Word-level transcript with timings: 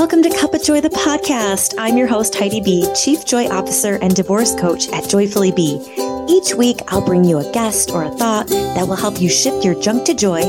Welcome 0.00 0.22
to 0.22 0.30
Cup 0.30 0.54
of 0.54 0.62
Joy, 0.62 0.80
the 0.80 0.88
podcast. 0.88 1.74
I'm 1.76 1.98
your 1.98 2.06
host, 2.06 2.34
Heidi 2.34 2.62
B., 2.62 2.90
Chief 2.94 3.22
Joy 3.26 3.48
Officer 3.48 3.98
and 4.00 4.16
Divorce 4.16 4.58
Coach 4.58 4.88
at 4.94 5.06
Joyfully 5.06 5.52
Be. 5.52 5.78
Each 6.26 6.54
week, 6.54 6.78
I'll 6.88 7.04
bring 7.04 7.22
you 7.22 7.36
a 7.36 7.52
guest 7.52 7.90
or 7.90 8.04
a 8.04 8.10
thought 8.10 8.46
that 8.48 8.88
will 8.88 8.96
help 8.96 9.20
you 9.20 9.28
shift 9.28 9.62
your 9.62 9.78
junk 9.78 10.06
to 10.06 10.14
joy, 10.14 10.40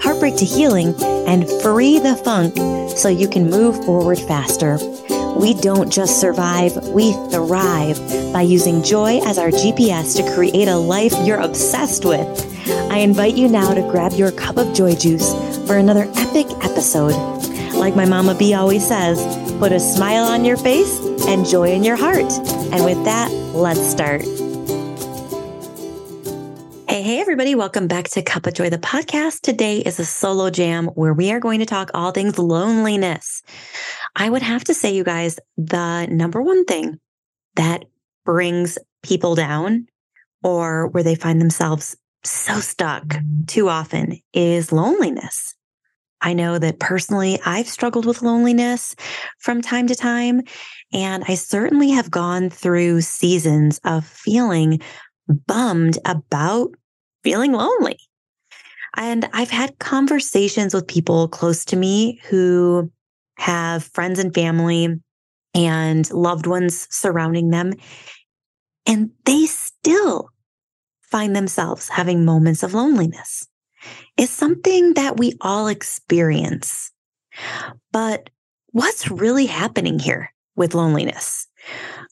heartbreak 0.00 0.36
to 0.36 0.44
healing, 0.44 0.94
and 1.26 1.50
free 1.62 1.98
the 1.98 2.14
funk 2.14 2.56
so 2.96 3.08
you 3.08 3.28
can 3.28 3.50
move 3.50 3.84
forward 3.84 4.20
faster. 4.20 4.78
We 5.36 5.54
don't 5.54 5.92
just 5.92 6.20
survive, 6.20 6.76
we 6.86 7.10
thrive 7.32 7.98
by 8.32 8.42
using 8.42 8.84
joy 8.84 9.18
as 9.24 9.36
our 9.36 9.50
GPS 9.50 10.16
to 10.18 10.34
create 10.36 10.68
a 10.68 10.76
life 10.76 11.12
you're 11.24 11.40
obsessed 11.40 12.04
with. 12.04 12.28
I 12.92 12.98
invite 12.98 13.34
you 13.34 13.48
now 13.48 13.74
to 13.74 13.82
grab 13.82 14.12
your 14.12 14.30
cup 14.30 14.58
of 14.58 14.72
joy 14.72 14.94
juice 14.94 15.34
for 15.66 15.76
another 15.76 16.08
epic 16.14 16.46
episode. 16.62 17.42
Like 17.82 17.96
my 17.96 18.04
Mama 18.04 18.36
B 18.36 18.54
always 18.54 18.86
says, 18.86 19.18
put 19.58 19.72
a 19.72 19.80
smile 19.80 20.22
on 20.22 20.44
your 20.44 20.56
face 20.56 21.00
and 21.26 21.44
joy 21.44 21.72
in 21.72 21.82
your 21.82 21.96
heart. 21.96 22.32
And 22.72 22.84
with 22.84 23.04
that, 23.06 23.28
let's 23.54 23.84
start. 23.84 24.22
Hey, 26.88 27.02
hey, 27.02 27.18
everybody. 27.18 27.56
Welcome 27.56 27.88
back 27.88 28.04
to 28.10 28.22
Cup 28.22 28.46
of 28.46 28.54
Joy, 28.54 28.70
the 28.70 28.78
podcast. 28.78 29.40
Today 29.40 29.78
is 29.78 29.98
a 29.98 30.04
solo 30.04 30.48
jam 30.48 30.86
where 30.94 31.12
we 31.12 31.32
are 31.32 31.40
going 31.40 31.58
to 31.58 31.66
talk 31.66 31.90
all 31.92 32.12
things 32.12 32.38
loneliness. 32.38 33.42
I 34.14 34.30
would 34.30 34.42
have 34.42 34.62
to 34.62 34.74
say, 34.74 34.94
you 34.94 35.02
guys, 35.02 35.40
the 35.56 36.06
number 36.06 36.40
one 36.40 36.64
thing 36.64 37.00
that 37.56 37.84
brings 38.24 38.78
people 39.02 39.34
down 39.34 39.88
or 40.44 40.86
where 40.86 41.02
they 41.02 41.16
find 41.16 41.40
themselves 41.40 41.96
so 42.22 42.60
stuck 42.60 43.16
too 43.48 43.68
often 43.68 44.20
is 44.32 44.70
loneliness. 44.70 45.56
I 46.22 46.32
know 46.32 46.58
that 46.58 46.78
personally, 46.78 47.38
I've 47.44 47.68
struggled 47.68 48.06
with 48.06 48.22
loneliness 48.22 48.94
from 49.38 49.60
time 49.60 49.86
to 49.88 49.94
time. 49.94 50.42
And 50.92 51.24
I 51.26 51.34
certainly 51.34 51.90
have 51.90 52.10
gone 52.10 52.48
through 52.48 53.00
seasons 53.00 53.80
of 53.84 54.06
feeling 54.06 54.80
bummed 55.46 55.98
about 56.04 56.70
feeling 57.24 57.52
lonely. 57.52 57.98
And 58.96 59.28
I've 59.32 59.50
had 59.50 59.78
conversations 59.78 60.74
with 60.74 60.86
people 60.86 61.28
close 61.28 61.64
to 61.66 61.76
me 61.76 62.20
who 62.24 62.90
have 63.38 63.84
friends 63.84 64.18
and 64.18 64.34
family 64.34 65.00
and 65.54 66.10
loved 66.12 66.46
ones 66.46 66.86
surrounding 66.90 67.50
them. 67.50 67.72
And 68.86 69.10
they 69.24 69.46
still 69.46 70.28
find 71.00 71.34
themselves 71.34 71.88
having 71.88 72.24
moments 72.24 72.62
of 72.62 72.74
loneliness 72.74 73.46
is 74.16 74.30
something 74.30 74.94
that 74.94 75.18
we 75.18 75.34
all 75.40 75.68
experience. 75.68 76.90
But 77.92 78.30
what's 78.68 79.10
really 79.10 79.46
happening 79.46 79.98
here 79.98 80.32
with 80.56 80.74
loneliness? 80.74 81.46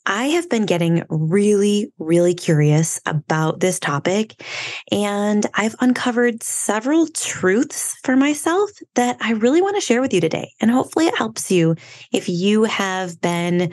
I 0.06 0.26
have 0.26 0.48
been 0.48 0.64
getting 0.64 1.04
really, 1.08 1.92
really 1.98 2.34
curious 2.34 3.00
about 3.04 3.60
this 3.60 3.78
topic, 3.78 4.42
and 4.90 5.44
I've 5.54 5.74
uncovered 5.80 6.42
several 6.42 7.06
truths 7.08 7.98
for 8.04 8.16
myself 8.16 8.70
that 8.94 9.16
I 9.20 9.32
really 9.32 9.60
want 9.60 9.76
to 9.76 9.80
share 9.80 10.00
with 10.00 10.14
you 10.14 10.20
today. 10.20 10.52
And 10.60 10.70
hopefully, 10.70 11.06
it 11.06 11.16
helps 11.16 11.50
you 11.50 11.74
if 12.12 12.28
you 12.28 12.64
have 12.64 13.20
been 13.20 13.72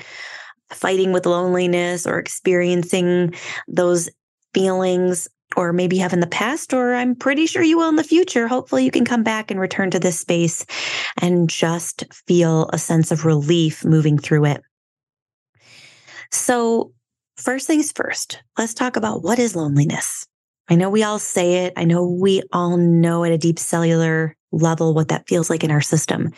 fighting 0.72 1.14
with 1.14 1.26
loneliness 1.26 2.06
or 2.06 2.18
experiencing 2.20 3.34
those 3.68 4.10
feelings 4.54 5.30
or 5.56 5.74
maybe 5.74 5.98
have 5.98 6.14
in 6.14 6.20
the 6.20 6.28
past, 6.28 6.74
or 6.74 6.94
I'm 6.94 7.16
pretty 7.16 7.46
sure 7.46 7.64
you 7.64 7.78
will 7.78 7.90
in 7.90 7.96
the 7.96 8.04
future. 8.04 8.48
Hopefully, 8.48 8.84
you 8.84 8.92
can 8.92 9.06
come 9.06 9.24
back 9.24 9.50
and 9.50 9.60
return 9.60 9.92
to 9.92 10.00
this 10.00 10.20
space 10.20 10.66
and 11.18 11.50
just 11.50 12.04
feel 12.28 12.70
a 12.74 12.78
sense 12.78 13.12
of 13.12 13.26
relief 13.26 13.86
moving 13.86 14.18
through 14.18 14.46
it. 14.46 14.62
So, 16.32 16.92
first 17.38 17.68
things 17.68 17.92
first, 17.92 18.42
let's 18.58 18.74
talk 18.74 18.96
about 18.96 19.24
what 19.24 19.40
is 19.40 19.56
loneliness. 19.56 20.28
I 20.70 20.76
know 20.76 20.90
we 20.90 21.04
all 21.04 21.20
say 21.20 21.66
it. 21.66 21.74
I 21.78 21.86
know 21.86 22.06
we 22.06 22.42
all 22.52 22.78
know 22.78 23.24
at 23.24 23.32
a 23.32 23.38
deep 23.38 23.58
cellular 23.58 24.36
level 24.52 24.94
what 24.94 25.08
that 25.10 25.28
feels 25.28 25.50
like 25.50 25.64
in 25.64 25.72
our 25.72 25.82
system. 25.82 26.32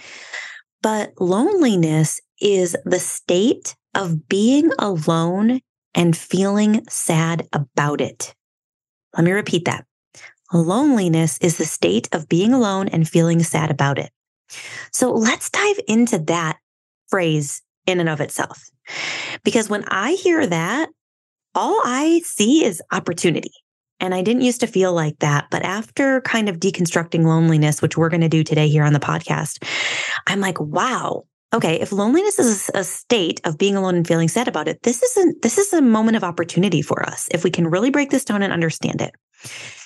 But 0.82 1.14
loneliness 1.20 2.22
is 2.40 2.76
the 2.86 3.00
state 3.00 3.76
of 3.96 4.30
being 4.30 4.72
alone 4.80 5.62
and 5.96 6.16
feeling 6.16 6.86
sad 6.88 7.48
about 7.52 8.02
it. 8.02 8.34
Let 9.16 9.24
me 9.24 9.32
repeat 9.32 9.66
that. 9.66 9.86
Loneliness 10.52 11.38
is 11.42 11.58
the 11.58 11.66
state 11.66 12.10
of 12.12 12.30
being 12.30 12.54
alone 12.54 12.88
and 12.88 13.08
feeling 13.08 13.44
sad 13.44 13.70
about 13.70 14.00
it. 14.00 14.12
So 14.92 15.12
let's 15.12 15.50
dive 15.50 15.80
into 15.88 16.18
that 16.20 16.58
phrase 17.10 17.62
in 17.86 18.00
and 18.00 18.10
of 18.10 18.22
itself. 18.22 18.70
Because 19.44 19.70
when 19.70 19.84
I 19.88 20.14
hear 20.14 20.46
that, 20.48 20.90
all 21.54 21.80
I 21.84 22.22
see 22.24 22.64
is 22.64 22.82
opportunity. 22.92 23.52
And 24.00 24.16
I 24.16 24.22
didn't 24.22 24.44
used 24.44 24.62
to 24.62 24.68
feel 24.68 24.94
like 24.94 25.20
that. 25.20 25.48
But 25.52 25.64
after 25.64 26.22
kind 26.22 26.48
of 26.48 26.58
deconstructing 26.58 27.26
loneliness, 27.26 27.82
which 27.82 27.98
we're 27.98 28.10
going 28.10 28.22
to 28.22 28.30
do 28.30 28.44
today 28.44 28.70
here 28.70 28.84
on 28.84 28.94
the 28.94 29.00
podcast, 29.00 29.64
I'm 30.26 30.40
like, 30.40 30.60
wow, 30.60 31.26
okay, 31.54 31.80
if 31.80 31.92
loneliness 31.92 32.40
is 32.40 32.70
a 32.76 32.84
state 32.84 33.42
of 33.44 33.58
being 33.58 33.76
alone 33.76 33.96
and 33.96 34.08
feeling 34.08 34.28
sad 34.28 34.48
about 34.48 34.68
it, 34.68 34.84
this 34.84 35.02
isn't, 35.02 35.42
this 35.42 35.58
is 35.58 35.74
a 35.74 35.82
moment 35.82 36.18
of 36.18 36.24
opportunity 36.24 36.82
for 36.82 37.04
us 37.08 37.28
if 37.32 37.44
we 37.44 37.50
can 37.50 37.68
really 37.68 37.90
break 37.90 38.12
this 38.12 38.26
down 38.26 38.44
and 38.44 38.54
understand 38.54 39.02
it. 39.02 39.14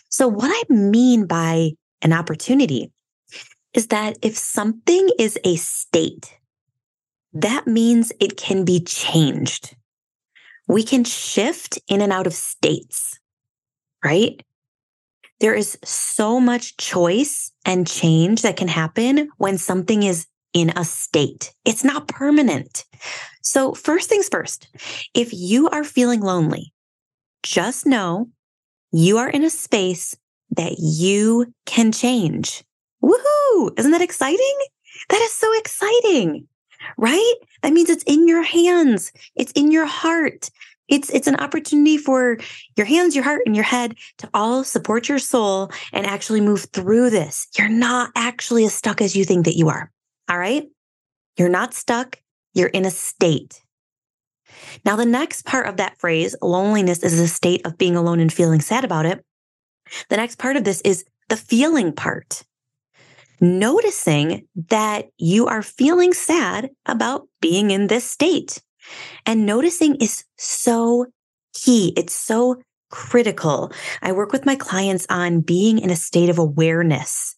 So, 0.09 0.27
what 0.27 0.51
I 0.51 0.73
mean 0.73 1.25
by 1.25 1.71
an 2.01 2.13
opportunity 2.13 2.91
is 3.73 3.87
that 3.87 4.17
if 4.21 4.37
something 4.37 5.09
is 5.17 5.39
a 5.43 5.55
state, 5.55 6.37
that 7.33 7.65
means 7.65 8.11
it 8.19 8.37
can 8.37 8.63
be 8.63 8.79
changed. 8.81 9.75
We 10.67 10.83
can 10.83 11.03
shift 11.03 11.79
in 11.87 12.01
and 12.01 12.13
out 12.13 12.27
of 12.27 12.33
states, 12.33 13.19
right? 14.03 14.41
There 15.39 15.55
is 15.55 15.77
so 15.83 16.39
much 16.39 16.77
choice 16.77 17.51
and 17.65 17.87
change 17.87 18.43
that 18.43 18.55
can 18.55 18.67
happen 18.67 19.29
when 19.37 19.57
something 19.57 20.03
is 20.03 20.27
in 20.53 20.71
a 20.75 20.85
state. 20.85 21.53
It's 21.65 21.83
not 21.83 22.07
permanent. 22.07 22.85
So, 23.41 23.73
first 23.73 24.09
things 24.09 24.29
first, 24.29 24.67
if 25.13 25.33
you 25.33 25.69
are 25.69 25.83
feeling 25.83 26.21
lonely, 26.21 26.73
just 27.43 27.85
know 27.85 28.29
you 28.91 29.17
are 29.17 29.29
in 29.29 29.43
a 29.43 29.49
space 29.49 30.15
that 30.51 30.75
you 30.79 31.53
can 31.65 31.91
change. 31.91 32.63
Woohoo! 33.03 33.77
Isn't 33.77 33.91
that 33.91 34.01
exciting? 34.01 34.57
That 35.09 35.21
is 35.21 35.33
so 35.33 35.51
exciting, 35.57 36.47
right? 36.97 37.33
That 37.61 37.73
means 37.73 37.89
it's 37.89 38.03
in 38.03 38.27
your 38.27 38.43
hands. 38.43 39.11
It's 39.35 39.51
in 39.53 39.71
your 39.71 39.85
heart. 39.85 40.49
It's, 40.89 41.09
it's 41.09 41.27
an 41.27 41.37
opportunity 41.37 41.97
for 41.97 42.37
your 42.75 42.85
hands, 42.85 43.15
your 43.15 43.23
heart, 43.23 43.41
and 43.45 43.55
your 43.55 43.65
head 43.65 43.95
to 44.19 44.29
all 44.33 44.63
support 44.63 45.09
your 45.09 45.19
soul 45.19 45.71
and 45.91 46.05
actually 46.05 46.41
move 46.41 46.65
through 46.73 47.09
this. 47.09 47.47
You're 47.57 47.69
not 47.69 48.11
actually 48.15 48.65
as 48.65 48.73
stuck 48.73 49.01
as 49.01 49.15
you 49.15 49.25
think 49.25 49.45
that 49.45 49.57
you 49.57 49.69
are. 49.69 49.92
All 50.29 50.37
right. 50.37 50.67
You're 51.37 51.49
not 51.49 51.73
stuck. 51.73 52.19
You're 52.53 52.67
in 52.67 52.85
a 52.85 52.91
state. 52.91 53.61
Now, 54.85 54.95
the 54.95 55.05
next 55.05 55.45
part 55.45 55.67
of 55.67 55.77
that 55.77 55.97
phrase, 55.99 56.35
loneliness 56.41 57.03
is 57.03 57.19
a 57.19 57.27
state 57.27 57.65
of 57.65 57.77
being 57.77 57.95
alone 57.95 58.19
and 58.19 58.31
feeling 58.31 58.61
sad 58.61 58.83
about 58.83 59.05
it. 59.05 59.23
The 60.09 60.17
next 60.17 60.37
part 60.37 60.55
of 60.55 60.63
this 60.63 60.81
is 60.81 61.05
the 61.29 61.37
feeling 61.37 61.91
part. 61.93 62.43
Noticing 63.41 64.47
that 64.69 65.07
you 65.17 65.47
are 65.47 65.61
feeling 65.61 66.13
sad 66.13 66.69
about 66.85 67.27
being 67.41 67.71
in 67.71 67.87
this 67.87 68.05
state. 68.09 68.61
And 69.25 69.45
noticing 69.45 69.95
is 69.95 70.23
so 70.37 71.07
key. 71.53 71.93
It's 71.97 72.13
so 72.13 72.61
critical. 72.89 73.71
I 74.01 74.11
work 74.11 74.31
with 74.31 74.45
my 74.45 74.55
clients 74.55 75.07
on 75.09 75.41
being 75.41 75.79
in 75.79 75.89
a 75.89 75.95
state 75.95 76.29
of 76.29 76.37
awareness. 76.37 77.35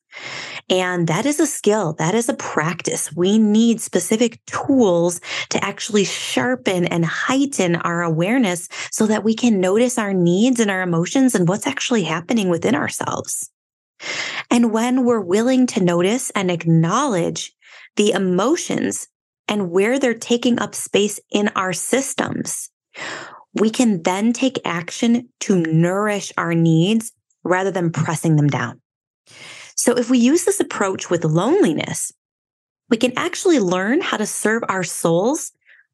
And 0.70 1.08
that 1.08 1.28
is 1.28 1.40
a 1.40 1.46
skill. 1.46 1.94
That 1.94 2.16
is 2.16 2.28
a 2.28 2.34
practice. 2.34 3.14
We 3.14 3.38
need 3.38 3.82
specific 3.82 4.44
tools 4.46 5.22
to 5.50 5.64
actually 5.64 6.06
sharpen 6.06 6.86
and 6.86 7.06
heighten 7.06 7.76
our 7.76 8.02
awareness 8.02 8.68
so 8.92 9.06
that 9.06 9.24
we 9.24 9.36
can 9.36 9.60
notice 9.60 10.00
our 10.00 10.14
needs 10.14 10.60
and 10.60 10.72
our 10.72 10.82
emotions 10.82 11.36
and 11.36 11.48
what's 11.48 11.68
actually 11.68 12.04
happening 12.04 12.50
within 12.50 12.74
ourselves. 12.74 13.52
And 14.50 14.72
when 14.72 15.06
we're 15.06 15.22
willing 15.22 15.68
to 15.68 15.84
notice 15.84 16.32
and 16.32 16.50
acknowledge 16.50 17.54
the 17.96 18.12
emotions 18.12 19.08
and 19.48 19.70
where 19.70 20.00
they're 20.00 20.14
taking 20.16 20.60
up 20.60 20.74
space 20.74 21.20
in 21.32 21.50
our 21.50 21.74
systems, 21.74 22.72
we 23.54 23.70
can 23.70 24.02
then 24.02 24.34
take 24.34 24.60
action 24.66 25.30
to 25.42 25.58
nourish 25.58 26.34
our 26.38 26.56
needs 26.56 27.14
rather 27.44 27.72
than 27.72 27.92
pressing 27.92 28.36
them 28.36 28.48
down. 28.48 28.82
So 29.76 29.94
if 29.98 30.10
we 30.10 30.18
use 30.18 30.46
this 30.46 30.60
approach 30.60 31.10
with 31.10 31.26
loneliness, 31.26 32.12
we 32.90 32.98
can 32.98 33.14
actually 33.18 33.60
learn 33.60 34.02
how 34.02 34.18
to 34.18 34.26
serve 34.26 34.64
our 34.70 34.84
souls 34.84 35.52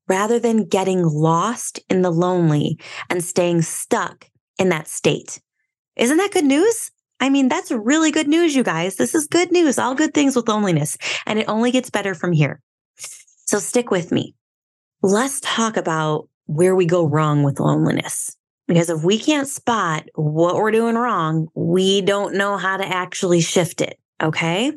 rather 0.07 0.39
than 0.39 0.67
getting 0.67 1.03
lost 1.03 1.79
in 1.89 2.01
the 2.01 2.11
lonely 2.11 2.79
and 3.09 3.23
staying 3.23 3.61
stuck 3.61 4.29
in 4.57 4.69
that 4.69 4.87
state. 4.87 5.41
Isn't 5.95 6.17
that 6.17 6.31
good 6.31 6.45
news? 6.45 6.91
I 7.19 7.29
mean, 7.29 7.47
that's 7.49 7.71
really 7.71 8.11
good 8.11 8.27
news, 8.27 8.55
you 8.55 8.63
guys. 8.63 8.95
This 8.95 9.13
is 9.13 9.27
good 9.27 9.51
news, 9.51 9.77
all 9.77 9.95
good 9.95 10.13
things 10.13 10.35
with 10.35 10.49
loneliness. 10.49 10.97
And 11.25 11.39
it 11.39 11.47
only 11.47 11.71
gets 11.71 11.89
better 11.89 12.15
from 12.15 12.31
here. 12.33 12.61
So 13.45 13.59
stick 13.59 13.91
with 13.91 14.11
me. 14.11 14.35
Let's 15.03 15.39
talk 15.41 15.77
about 15.77 16.27
where 16.45 16.75
we 16.75 16.85
go 16.85 17.05
wrong 17.05 17.43
with 17.43 17.59
loneliness. 17.59 18.35
Because 18.71 18.89
if 18.89 19.03
we 19.03 19.19
can't 19.19 19.49
spot 19.49 20.05
what 20.15 20.55
we're 20.55 20.71
doing 20.71 20.95
wrong, 20.95 21.49
we 21.53 21.99
don't 21.99 22.35
know 22.35 22.55
how 22.55 22.77
to 22.77 22.87
actually 22.87 23.41
shift 23.41 23.81
it. 23.81 23.99
Okay. 24.23 24.71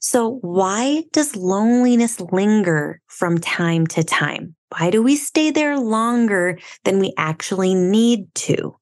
So, 0.00 0.38
why 0.40 1.04
does 1.12 1.36
loneliness 1.36 2.18
linger 2.18 3.02
from 3.08 3.36
time 3.36 3.86
to 3.88 4.04
time? 4.04 4.54
Why 4.70 4.88
do 4.88 5.02
we 5.02 5.16
stay 5.16 5.50
there 5.50 5.78
longer 5.78 6.58
than 6.84 6.98
we 6.98 7.12
actually 7.18 7.74
need 7.74 8.34
to? 8.36 8.74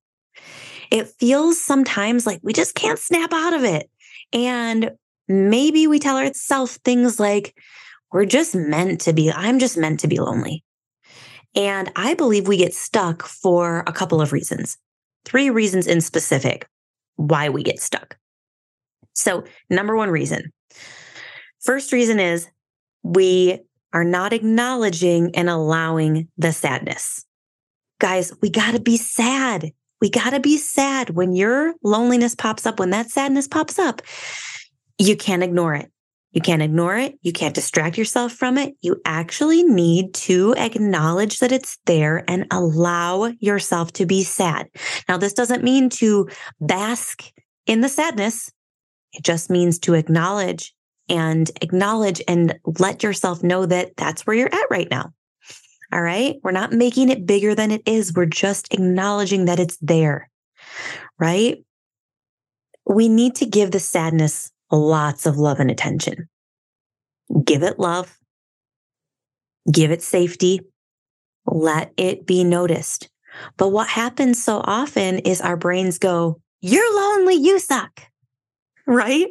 It 0.93 1.09
feels 1.09 1.61
sometimes 1.61 2.25
like 2.25 2.39
we 2.45 2.53
just 2.53 2.77
can't 2.77 3.01
snap 3.01 3.33
out 3.33 3.55
of 3.55 3.65
it. 3.65 3.91
And 4.33 4.93
maybe 5.27 5.89
we 5.89 5.99
tell 5.99 6.17
ourselves 6.17 6.77
things 6.85 7.19
like, 7.19 7.57
we're 8.13 8.27
just 8.27 8.55
meant 8.55 9.01
to 9.01 9.13
be, 9.13 9.33
I'm 9.33 9.59
just 9.59 9.77
meant 9.77 9.99
to 10.01 10.07
be 10.07 10.21
lonely. 10.21 10.63
And 11.54 11.90
I 11.96 12.14
believe 12.14 12.49
we 12.49 12.56
get 12.56 12.75
stuck 12.75 13.22
for 13.22 13.84
a 13.87 13.93
couple 13.93 14.20
of 14.20 14.32
reasons. 14.32 14.78
Three 15.25 15.50
reasons 15.50 15.87
in 15.87 16.00
specific 16.00 16.66
why 17.16 17.49
we 17.49 17.62
get 17.62 17.81
stuck. 17.81 18.16
So, 19.14 19.44
number 19.69 19.94
one 19.94 20.10
reason. 20.10 20.52
First 21.60 21.93
reason 21.93 22.19
is 22.19 22.49
we 23.02 23.60
are 23.93 24.04
not 24.04 24.32
acknowledging 24.32 25.34
and 25.34 25.50
allowing 25.50 26.28
the 26.38 26.52
sadness. 26.52 27.25
Guys, 28.00 28.32
we 28.40 28.50
got 28.50 28.72
to 28.72 28.81
be 28.81 28.96
sad. 28.96 29.70
We 30.00 30.10
got 30.10 30.31
to 30.31 30.40
be 30.40 30.56
sad 30.56 31.10
when 31.10 31.34
your 31.34 31.75
loneliness 31.84 32.34
pops 32.34 32.66
up, 32.66 32.81
when 32.81 32.90
that 32.90 33.10
sadness 33.10 33.46
pops 33.46 33.78
up. 33.78 34.02
You 34.99 35.16
can't 35.16 35.43
ignore 35.43 35.75
it. 35.75 35.93
You 36.32 36.40
can't 36.40 36.62
ignore 36.62 36.96
it. 36.96 37.19
You 37.23 37.32
can't 37.32 37.55
distract 37.55 37.99
yourself 37.99 38.32
from 38.32 38.56
it. 38.56 38.75
You 38.81 39.00
actually 39.05 39.62
need 39.62 40.14
to 40.14 40.55
acknowledge 40.56 41.40
that 41.40 41.52
it's 41.52 41.79
there 41.84 42.25
and 42.29 42.46
allow 42.50 43.26
yourself 43.40 43.93
to 43.94 44.06
be 44.06 44.23
sad. 44.25 44.69
Now, 45.08 45.19
this 45.19 45.34
doesn't 45.34 45.62
mean 45.62 45.90
to 45.90 46.29
bask 46.61 47.23
in 47.67 47.82
the 47.82 47.88
sadness. 47.88 48.50
It 49.12 49.25
just 49.25 49.50
means 49.50 49.79
to 49.81 49.94
acknowledge 49.94 50.75
and 51.08 51.50
acknowledge 51.61 52.23
and 52.26 52.58
let 52.78 53.02
yourself 53.02 53.43
know 53.43 53.67
that 53.67 53.93
that's 53.96 54.26
where 54.26 54.37
you're 54.37 54.55
at 54.55 54.70
right 54.70 54.88
now. 54.90 55.12
All 55.93 56.00
right. 56.00 56.37
We're 56.43 56.52
not 56.52 56.73
making 56.73 57.11
it 57.11 57.26
bigger 57.26 57.55
than 57.55 57.70
it 57.70 57.82
is. 57.85 58.14
We're 58.14 58.25
just 58.25 58.73
acknowledging 58.73 59.44
that 59.44 59.61
it's 59.61 59.76
there. 59.82 60.31
Right. 61.19 61.62
We 62.87 63.08
need 63.08 63.35
to 63.37 63.46
give 63.46 63.73
the 63.73 63.81
sadness 63.81 64.50
lots 64.73 65.27
of 65.27 65.37
love 65.37 65.61
and 65.61 65.71
attention. 65.71 66.29
Give 67.45 67.63
it 67.63 67.79
love, 67.79 68.19
give 69.71 69.91
it 69.91 70.03
safety, 70.03 70.61
let 71.47 71.93
it 71.97 72.27
be 72.27 72.45
noticed. 72.45 73.09
But 73.57 73.69
what 73.69 73.89
happens 73.89 74.43
so 74.43 74.61
often 74.65 75.21
is 75.21 75.41
our 75.41 75.57
brains 75.57 75.99
go, 75.99 76.41
You're 76.61 76.95
lonely, 76.95 77.35
you 77.35 77.59
suck. 77.59 78.03
Right? 78.87 79.29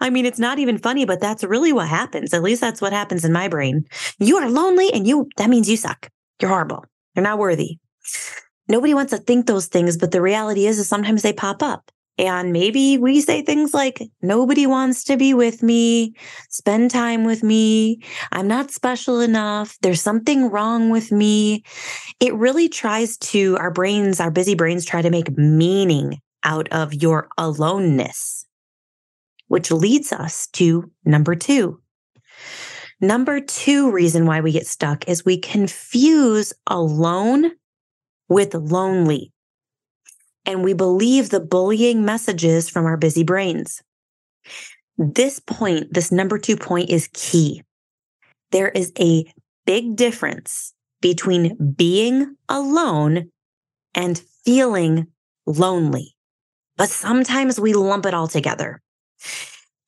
I 0.00 0.10
mean, 0.10 0.26
it's 0.26 0.38
not 0.38 0.58
even 0.58 0.78
funny, 0.78 1.04
but 1.04 1.20
that's 1.20 1.44
really 1.44 1.72
what 1.72 1.88
happens. 1.88 2.34
At 2.34 2.42
least 2.42 2.60
that's 2.60 2.80
what 2.80 2.92
happens 2.92 3.24
in 3.24 3.32
my 3.32 3.48
brain. 3.48 3.84
You 4.18 4.36
are 4.38 4.50
lonely 4.50 4.92
and 4.92 5.06
you, 5.06 5.28
that 5.36 5.50
means 5.50 5.70
you 5.70 5.76
suck. 5.76 6.10
You're 6.40 6.50
horrible. 6.50 6.84
You're 7.14 7.22
not 7.22 7.38
worthy. 7.38 7.78
Nobody 8.68 8.92
wants 8.92 9.12
to 9.12 9.18
think 9.18 9.46
those 9.46 9.66
things, 9.66 9.96
but 9.96 10.10
the 10.10 10.20
reality 10.20 10.66
is, 10.66 10.78
is 10.78 10.88
sometimes 10.88 11.22
they 11.22 11.32
pop 11.32 11.62
up. 11.62 11.90
And 12.18 12.52
maybe 12.52 12.98
we 12.98 13.20
say 13.20 13.42
things 13.42 13.72
like, 13.72 14.02
nobody 14.22 14.66
wants 14.66 15.04
to 15.04 15.16
be 15.16 15.34
with 15.34 15.62
me, 15.62 16.14
spend 16.50 16.90
time 16.90 17.22
with 17.24 17.44
me. 17.44 18.02
I'm 18.32 18.48
not 18.48 18.72
special 18.72 19.20
enough. 19.20 19.78
There's 19.82 20.02
something 20.02 20.50
wrong 20.50 20.90
with 20.90 21.12
me. 21.12 21.62
It 22.18 22.34
really 22.34 22.68
tries 22.68 23.16
to, 23.18 23.56
our 23.58 23.70
brains, 23.70 24.18
our 24.18 24.32
busy 24.32 24.56
brains 24.56 24.84
try 24.84 25.00
to 25.00 25.10
make 25.10 25.38
meaning 25.38 26.20
out 26.42 26.68
of 26.70 26.92
your 26.92 27.28
aloneness, 27.38 28.46
which 29.46 29.70
leads 29.70 30.12
us 30.12 30.48
to 30.54 30.90
number 31.04 31.36
two. 31.36 31.80
Number 33.00 33.40
two 33.40 33.92
reason 33.92 34.26
why 34.26 34.40
we 34.40 34.50
get 34.50 34.66
stuck 34.66 35.06
is 35.06 35.24
we 35.24 35.38
confuse 35.38 36.52
alone 36.66 37.52
with 38.28 38.54
lonely 38.54 39.32
and 40.48 40.64
we 40.64 40.72
believe 40.72 41.28
the 41.28 41.40
bullying 41.40 42.06
messages 42.06 42.70
from 42.70 42.86
our 42.86 42.96
busy 42.96 43.22
brains. 43.22 43.82
This 44.96 45.40
point, 45.40 45.92
this 45.92 46.10
number 46.10 46.38
two 46.38 46.56
point 46.56 46.88
is 46.88 47.10
key. 47.12 47.62
There 48.50 48.70
is 48.70 48.90
a 48.98 49.30
big 49.66 49.94
difference 49.94 50.72
between 51.02 51.74
being 51.76 52.34
alone 52.48 53.30
and 53.94 54.22
feeling 54.42 55.08
lonely, 55.44 56.16
but 56.78 56.88
sometimes 56.88 57.60
we 57.60 57.74
lump 57.74 58.06
it 58.06 58.14
all 58.14 58.26
together. 58.26 58.80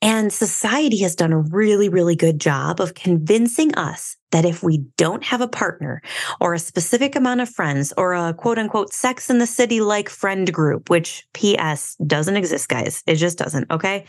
And 0.03 0.33
society 0.33 0.99
has 0.99 1.15
done 1.15 1.33
a 1.33 1.41
really, 1.41 1.89
really 1.89 2.17
good 2.17 2.41
job 2.41 2.81
of 2.81 2.95
convincing 2.95 3.75
us 3.75 4.17
that 4.31 4.47
if 4.47 4.63
we 4.63 4.79
don't 4.97 5.23
have 5.25 5.41
a 5.41 5.49
partner 5.49 6.01
or 6.41 6.55
a 6.55 6.59
specific 6.59 7.17
amount 7.17 7.41
of 7.41 7.51
friends 7.51 7.93
or 7.99 8.15
a 8.15 8.33
quote 8.33 8.59
unquote 8.59 8.95
sex 8.95 9.29
in 9.29 9.39
the 9.39 9.47
city 9.47 9.81
like 9.81 10.09
friend 10.09 10.51
group, 10.53 10.89
which 10.89 11.27
PS 11.35 11.97
doesn't 12.07 12.37
exist, 12.37 12.69
guys. 12.69 13.03
It 13.07 13.17
just 13.17 13.37
doesn't. 13.37 13.71
Okay. 13.71 14.07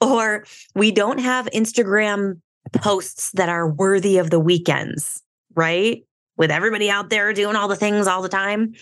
Or 0.00 0.44
we 0.74 0.92
don't 0.92 1.18
have 1.18 1.46
Instagram 1.46 2.40
posts 2.74 3.32
that 3.32 3.48
are 3.48 3.68
worthy 3.68 4.18
of 4.18 4.30
the 4.30 4.40
weekends, 4.40 5.22
right? 5.54 6.02
With 6.36 6.50
everybody 6.50 6.90
out 6.90 7.10
there 7.10 7.32
doing 7.32 7.56
all 7.56 7.68
the 7.68 7.76
things 7.76 8.06
all 8.06 8.22
the 8.22 8.28
time. 8.28 8.74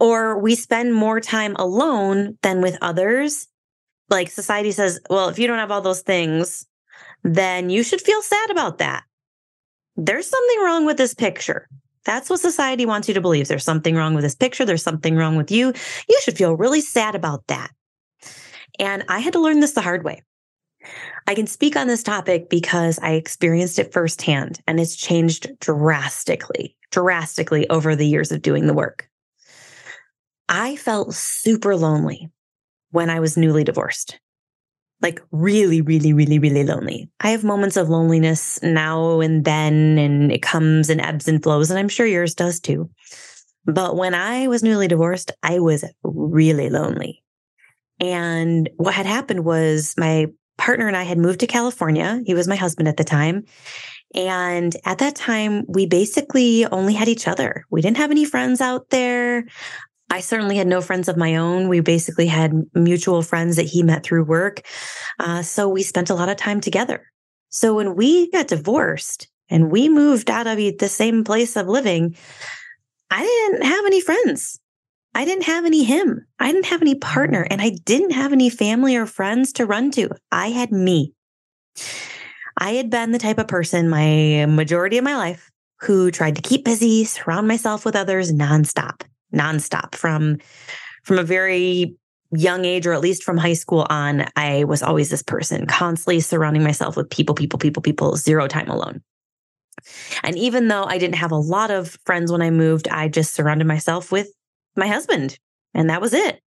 Or 0.00 0.40
we 0.40 0.54
spend 0.54 0.94
more 0.94 1.20
time 1.20 1.54
alone 1.56 2.38
than 2.42 2.62
with 2.62 2.76
others. 2.80 3.46
Like 4.10 4.30
society 4.30 4.72
says, 4.72 5.00
well, 5.08 5.28
if 5.28 5.38
you 5.38 5.46
don't 5.46 5.58
have 5.58 5.70
all 5.70 5.80
those 5.80 6.02
things, 6.02 6.66
then 7.22 7.70
you 7.70 7.82
should 7.82 8.00
feel 8.00 8.22
sad 8.22 8.50
about 8.50 8.78
that 8.78 9.04
there's 9.96 10.28
something 10.28 10.60
wrong 10.64 10.86
with 10.86 10.96
this 10.96 11.14
picture. 11.14 11.68
That's 12.04 12.30
what 12.30 12.40
society 12.40 12.86
wants 12.86 13.08
you 13.08 13.14
to 13.14 13.20
believe. 13.20 13.48
There's 13.48 13.64
something 13.64 13.94
wrong 13.94 14.14
with 14.14 14.24
this 14.24 14.34
picture. 14.34 14.64
There's 14.64 14.82
something 14.82 15.16
wrong 15.16 15.36
with 15.36 15.50
you. 15.50 15.72
You 16.08 16.20
should 16.22 16.38
feel 16.38 16.56
really 16.56 16.80
sad 16.80 17.14
about 17.14 17.46
that. 17.48 17.70
And 18.78 19.04
I 19.08 19.18
had 19.18 19.34
to 19.34 19.40
learn 19.40 19.60
this 19.60 19.72
the 19.72 19.82
hard 19.82 20.04
way. 20.04 20.22
I 21.26 21.34
can 21.34 21.46
speak 21.46 21.76
on 21.76 21.86
this 21.86 22.02
topic 22.02 22.48
because 22.48 22.98
I 23.00 23.12
experienced 23.12 23.78
it 23.78 23.92
firsthand 23.92 24.60
and 24.66 24.80
it's 24.80 24.96
changed 24.96 25.50
drastically, 25.60 26.74
drastically 26.90 27.68
over 27.68 27.94
the 27.94 28.06
years 28.06 28.32
of 28.32 28.40
doing 28.40 28.66
the 28.66 28.74
work. 28.74 29.08
I 30.48 30.76
felt 30.76 31.14
super 31.14 31.76
lonely 31.76 32.30
when 32.90 33.10
I 33.10 33.20
was 33.20 33.36
newly 33.36 33.64
divorced 33.64 34.18
like 35.02 35.20
really, 35.30 35.80
really, 35.80 36.12
really, 36.12 36.38
really 36.38 36.64
lonely. 36.64 37.08
I 37.20 37.30
have 37.30 37.44
moments 37.44 37.76
of 37.76 37.88
loneliness 37.88 38.62
now 38.62 39.20
and 39.20 39.44
then, 39.44 39.98
and 39.98 40.30
it 40.30 40.42
comes 40.42 40.90
and 40.90 41.00
ebbs 41.00 41.26
and 41.26 41.42
flows, 41.42 41.70
and 41.70 41.78
I'm 41.78 41.88
sure 41.88 42.06
yours 42.06 42.34
does 42.34 42.60
too. 42.60 42.90
But 43.64 43.96
when 43.96 44.14
I 44.14 44.48
was 44.48 44.62
newly 44.62 44.88
divorced, 44.88 45.32
I 45.42 45.58
was 45.58 45.84
really 46.02 46.70
lonely. 46.70 47.22
And 47.98 48.68
what 48.76 48.94
had 48.94 49.06
happened 49.06 49.44
was 49.44 49.94
my 49.96 50.26
partner 50.56 50.86
and 50.86 50.96
I 50.96 51.04
had 51.04 51.18
moved 51.18 51.40
to 51.40 51.46
California. 51.46 52.22
He 52.26 52.34
was 52.34 52.48
my 52.48 52.56
husband 52.56 52.88
at 52.88 52.96
the 52.96 53.04
time. 53.04 53.44
And 54.14 54.74
at 54.84 54.98
that 54.98 55.14
time, 55.14 55.64
we 55.68 55.86
basically 55.86 56.66
only 56.66 56.94
had 56.94 57.08
each 57.08 57.28
other. 57.28 57.64
We 57.70 57.80
didn't 57.80 57.98
have 57.98 58.10
any 58.10 58.24
friends 58.24 58.60
out 58.60 58.90
there. 58.90 59.46
I 60.10 60.20
certainly 60.20 60.56
had 60.56 60.66
no 60.66 60.80
friends 60.80 61.08
of 61.08 61.16
my 61.16 61.36
own. 61.36 61.68
We 61.68 61.80
basically 61.80 62.26
had 62.26 62.52
mutual 62.74 63.22
friends 63.22 63.56
that 63.56 63.66
he 63.66 63.84
met 63.84 64.02
through 64.02 64.24
work. 64.24 64.62
Uh, 65.20 65.42
so 65.42 65.68
we 65.68 65.84
spent 65.84 66.10
a 66.10 66.14
lot 66.14 66.28
of 66.28 66.36
time 66.36 66.60
together. 66.60 67.06
So 67.48 67.76
when 67.76 67.94
we 67.94 68.30
got 68.30 68.48
divorced 68.48 69.28
and 69.48 69.70
we 69.70 69.88
moved 69.88 70.28
out 70.28 70.48
of 70.48 70.56
the 70.56 70.88
same 70.88 71.22
place 71.22 71.56
of 71.56 71.68
living, 71.68 72.16
I 73.10 73.22
didn't 73.22 73.64
have 73.64 73.84
any 73.86 74.00
friends. 74.00 74.58
I 75.14 75.24
didn't 75.24 75.44
have 75.44 75.64
any 75.64 75.84
him. 75.84 76.26
I 76.38 76.52
didn't 76.52 76.66
have 76.66 76.82
any 76.82 76.96
partner 76.96 77.46
and 77.48 77.60
I 77.60 77.70
didn't 77.84 78.12
have 78.12 78.32
any 78.32 78.50
family 78.50 78.96
or 78.96 79.06
friends 79.06 79.52
to 79.54 79.66
run 79.66 79.90
to. 79.92 80.10
I 80.30 80.48
had 80.48 80.72
me. 80.72 81.14
I 82.56 82.72
had 82.72 82.90
been 82.90 83.12
the 83.12 83.18
type 83.18 83.38
of 83.38 83.48
person 83.48 83.88
my 83.88 84.46
majority 84.46 84.98
of 84.98 85.04
my 85.04 85.16
life 85.16 85.50
who 85.80 86.10
tried 86.10 86.36
to 86.36 86.42
keep 86.42 86.64
busy, 86.64 87.04
surround 87.04 87.48
myself 87.48 87.84
with 87.84 87.96
others 87.96 88.32
nonstop 88.32 89.02
nonstop 89.34 89.94
from 89.94 90.38
from 91.04 91.18
a 91.18 91.24
very 91.24 91.94
young 92.32 92.64
age 92.64 92.86
or 92.86 92.92
at 92.92 93.00
least 93.00 93.24
from 93.24 93.36
high 93.36 93.54
school 93.54 93.86
on 93.90 94.24
i 94.36 94.64
was 94.64 94.82
always 94.82 95.10
this 95.10 95.22
person 95.22 95.66
constantly 95.66 96.20
surrounding 96.20 96.62
myself 96.62 96.96
with 96.96 97.10
people 97.10 97.34
people 97.34 97.58
people 97.58 97.82
people 97.82 98.16
zero 98.16 98.46
time 98.46 98.68
alone. 98.68 99.00
And 100.22 100.36
even 100.38 100.68
though 100.68 100.84
i 100.84 100.98
didn't 100.98 101.16
have 101.16 101.32
a 101.32 101.36
lot 101.36 101.70
of 101.70 101.96
friends 102.04 102.30
when 102.30 102.42
i 102.42 102.50
moved 102.50 102.88
i 102.88 103.08
just 103.08 103.34
surrounded 103.34 103.66
myself 103.66 104.12
with 104.12 104.28
my 104.76 104.86
husband 104.86 105.38
and 105.74 105.90
that 105.90 106.00
was 106.00 106.12
it. 106.12 106.40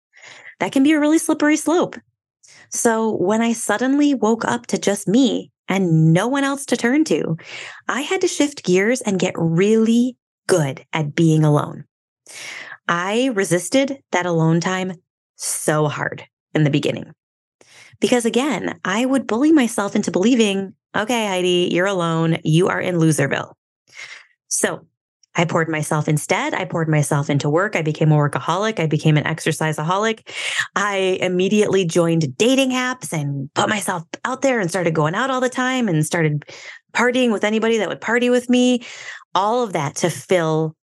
That 0.58 0.72
can 0.72 0.82
be 0.82 0.92
a 0.92 1.00
really 1.00 1.18
slippery 1.18 1.56
slope. 1.56 1.96
So 2.70 3.16
when 3.16 3.42
I 3.42 3.52
suddenly 3.52 4.14
woke 4.14 4.44
up 4.44 4.66
to 4.68 4.78
just 4.78 5.08
me 5.08 5.50
and 5.68 6.12
no 6.12 6.28
one 6.28 6.44
else 6.44 6.64
to 6.66 6.76
turn 6.76 7.04
to, 7.04 7.36
I 7.88 8.02
had 8.02 8.20
to 8.20 8.28
shift 8.28 8.64
gears 8.64 9.00
and 9.00 9.18
get 9.18 9.34
really 9.36 10.16
good 10.46 10.84
at 10.92 11.14
being 11.14 11.44
alone. 11.44 11.84
I 12.90 13.30
resisted 13.34 14.02
that 14.10 14.26
alone 14.26 14.60
time 14.60 14.94
so 15.36 15.86
hard 15.86 16.26
in 16.54 16.64
the 16.64 16.70
beginning. 16.70 17.12
Because 18.00 18.24
again, 18.24 18.78
I 18.84 19.06
would 19.06 19.28
bully 19.28 19.52
myself 19.52 19.94
into 19.94 20.10
believing, 20.10 20.74
okay, 20.96 21.28
Heidi, 21.28 21.68
you're 21.70 21.86
alone. 21.86 22.38
You 22.42 22.68
are 22.68 22.80
in 22.80 22.96
Loserville. 22.96 23.52
So 24.48 24.86
I 25.36 25.44
poured 25.44 25.68
myself 25.68 26.08
instead. 26.08 26.52
I 26.52 26.64
poured 26.64 26.88
myself 26.88 27.30
into 27.30 27.48
work. 27.48 27.76
I 27.76 27.82
became 27.82 28.10
a 28.10 28.16
workaholic. 28.16 28.80
I 28.80 28.86
became 28.86 29.16
an 29.16 29.24
exerciseaholic. 29.24 30.28
I 30.74 31.18
immediately 31.20 31.84
joined 31.84 32.36
dating 32.36 32.70
apps 32.70 33.12
and 33.12 33.52
put 33.54 33.68
myself 33.68 34.02
out 34.24 34.42
there 34.42 34.58
and 34.58 34.68
started 34.68 34.94
going 34.94 35.14
out 35.14 35.30
all 35.30 35.40
the 35.40 35.48
time 35.48 35.88
and 35.88 36.04
started 36.04 36.44
partying 36.92 37.30
with 37.30 37.44
anybody 37.44 37.78
that 37.78 37.88
would 37.88 38.00
party 38.00 38.30
with 38.30 38.50
me. 38.50 38.84
All 39.32 39.62
of 39.62 39.74
that 39.74 39.94
to 39.96 40.10
fill 40.10 40.74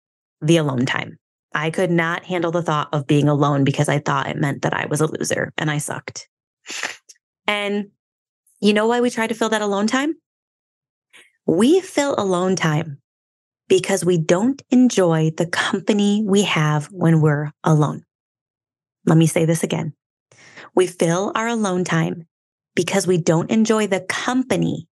the 0.40 0.58
alone 0.58 0.86
time. 0.86 1.18
I 1.56 1.70
could 1.70 1.90
not 1.90 2.22
handle 2.26 2.50
the 2.50 2.62
thought 2.62 2.90
of 2.92 3.06
being 3.06 3.28
alone 3.28 3.64
because 3.64 3.88
I 3.88 3.98
thought 3.98 4.28
it 4.28 4.36
meant 4.36 4.60
that 4.62 4.74
I 4.74 4.84
was 4.84 5.00
a 5.00 5.06
loser 5.06 5.54
and 5.56 5.70
I 5.70 5.78
sucked. 5.78 6.28
And 7.46 7.92
you 8.60 8.74
know 8.74 8.86
why 8.86 9.00
we 9.00 9.08
try 9.08 9.26
to 9.26 9.34
fill 9.34 9.48
that 9.48 9.62
alone 9.62 9.86
time? 9.86 10.16
We 11.46 11.80
fill 11.80 12.14
alone 12.18 12.56
time 12.56 12.98
because 13.68 14.04
we 14.04 14.18
don't 14.18 14.62
enjoy 14.68 15.30
the 15.30 15.46
company 15.46 16.22
we 16.26 16.42
have 16.42 16.86
when 16.92 17.22
we're 17.22 17.52
alone. 17.64 18.04
Let 19.06 19.16
me 19.16 19.26
say 19.26 19.46
this 19.46 19.62
again. 19.62 19.94
We 20.74 20.86
fill 20.86 21.32
our 21.34 21.48
alone 21.48 21.84
time 21.84 22.28
because 22.74 23.06
we 23.06 23.16
don't 23.16 23.50
enjoy 23.50 23.86
the 23.86 24.00
company 24.00 24.88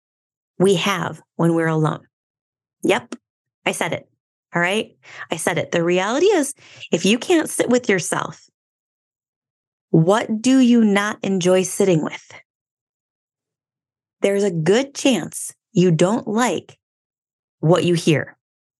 we 0.58 0.76
have 0.76 1.20
when 1.36 1.54
we're 1.54 1.66
alone. 1.66 2.06
Yep, 2.84 3.16
I 3.66 3.72
said 3.72 3.92
it. 3.92 4.08
All 4.54 4.62
right. 4.62 4.96
I 5.30 5.36
said 5.36 5.58
it. 5.58 5.72
The 5.72 5.82
reality 5.82 6.26
is, 6.26 6.54
if 6.92 7.04
you 7.04 7.18
can't 7.18 7.50
sit 7.50 7.68
with 7.68 7.88
yourself, 7.88 8.48
what 9.90 10.40
do 10.40 10.58
you 10.58 10.84
not 10.84 11.18
enjoy 11.22 11.62
sitting 11.62 12.04
with? 12.04 12.32
There's 14.20 14.44
a 14.44 14.50
good 14.50 14.94
chance 14.94 15.52
you 15.72 15.90
don't 15.90 16.28
like 16.28 16.78
what 17.60 17.84
you 17.84 17.94
hear 17.94 18.36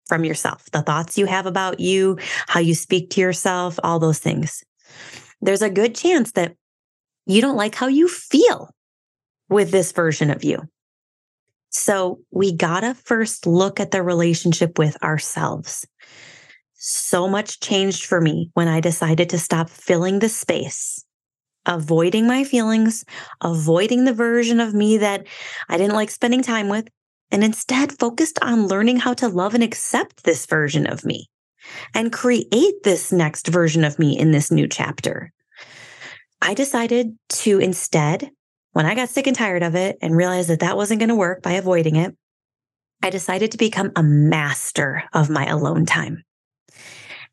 from 0.07 0.23
yourself, 0.23 0.65
the 0.71 0.81
thoughts 0.81 1.17
you 1.17 1.25
have 1.25 1.45
about 1.45 1.79
you, 1.79 2.17
how 2.47 2.59
you 2.59 2.75
speak 2.75 3.09
to 3.11 3.21
yourself, 3.21 3.79
all 3.83 3.99
those 3.99 4.19
things. 4.19 4.63
There's 5.41 5.61
a 5.61 5.69
good 5.69 5.95
chance 5.95 6.31
that 6.33 6.55
you 7.25 7.41
don't 7.41 7.57
like 7.57 7.75
how 7.75 7.87
you 7.87 8.07
feel 8.07 8.69
with 9.49 9.71
this 9.71 9.91
version 9.91 10.29
of 10.29 10.43
you. 10.43 10.61
So 11.77 12.21
we 12.31 12.53
gotta 12.53 12.93
first 12.93 13.45
look 13.45 13.81
at 13.81 13.91
the 13.91 14.01
relationship 14.01 14.79
with 14.79 14.95
ourselves. 15.03 15.85
So 16.75 17.27
much 17.27 17.59
changed 17.59 18.05
for 18.05 18.21
me 18.21 18.49
when 18.53 18.69
I 18.69 18.79
decided 18.79 19.29
to 19.29 19.37
stop 19.37 19.69
filling 19.69 20.19
the 20.19 20.29
space, 20.29 21.03
avoiding 21.65 22.27
my 22.27 22.45
feelings, 22.45 23.03
avoiding 23.41 24.05
the 24.05 24.13
version 24.13 24.61
of 24.61 24.73
me 24.73 24.97
that 24.99 25.27
I 25.67 25.77
didn't 25.77 25.95
like 25.95 26.11
spending 26.11 26.41
time 26.41 26.69
with, 26.69 26.87
and 27.29 27.43
instead 27.43 27.99
focused 27.99 28.39
on 28.41 28.67
learning 28.67 28.97
how 28.97 29.13
to 29.15 29.27
love 29.27 29.53
and 29.53 29.63
accept 29.63 30.23
this 30.23 30.45
version 30.45 30.87
of 30.87 31.03
me 31.03 31.27
and 31.93 32.13
create 32.13 32.83
this 32.83 33.11
next 33.11 33.47
version 33.47 33.83
of 33.83 33.99
me 33.99 34.17
in 34.17 34.31
this 34.31 34.49
new 34.49 34.67
chapter. 34.67 35.33
I 36.41 36.53
decided 36.53 37.17
to 37.29 37.59
instead, 37.59 38.31
when 38.75 38.85
I 38.85 38.93
got 38.93 39.09
sick 39.09 39.25
and 39.25 39.35
tired 39.35 39.63
of 39.63 39.75
it 39.75 39.97
and 40.01 40.15
realized 40.15 40.49
that 40.49 40.59
that 40.59 40.75
wasn't 40.75 40.99
going 40.99 41.09
to 41.09 41.15
work 41.15 41.41
by 41.41 41.53
avoiding 41.53 41.95
it, 41.95 42.15
I 43.01 43.09
decided 43.09 43.51
to 43.51 43.57
become 43.57 43.91
a 43.95 44.03
master 44.03 45.03
of 45.13 45.29
my 45.29 45.45
alone 45.45 45.85
time. 45.85 46.23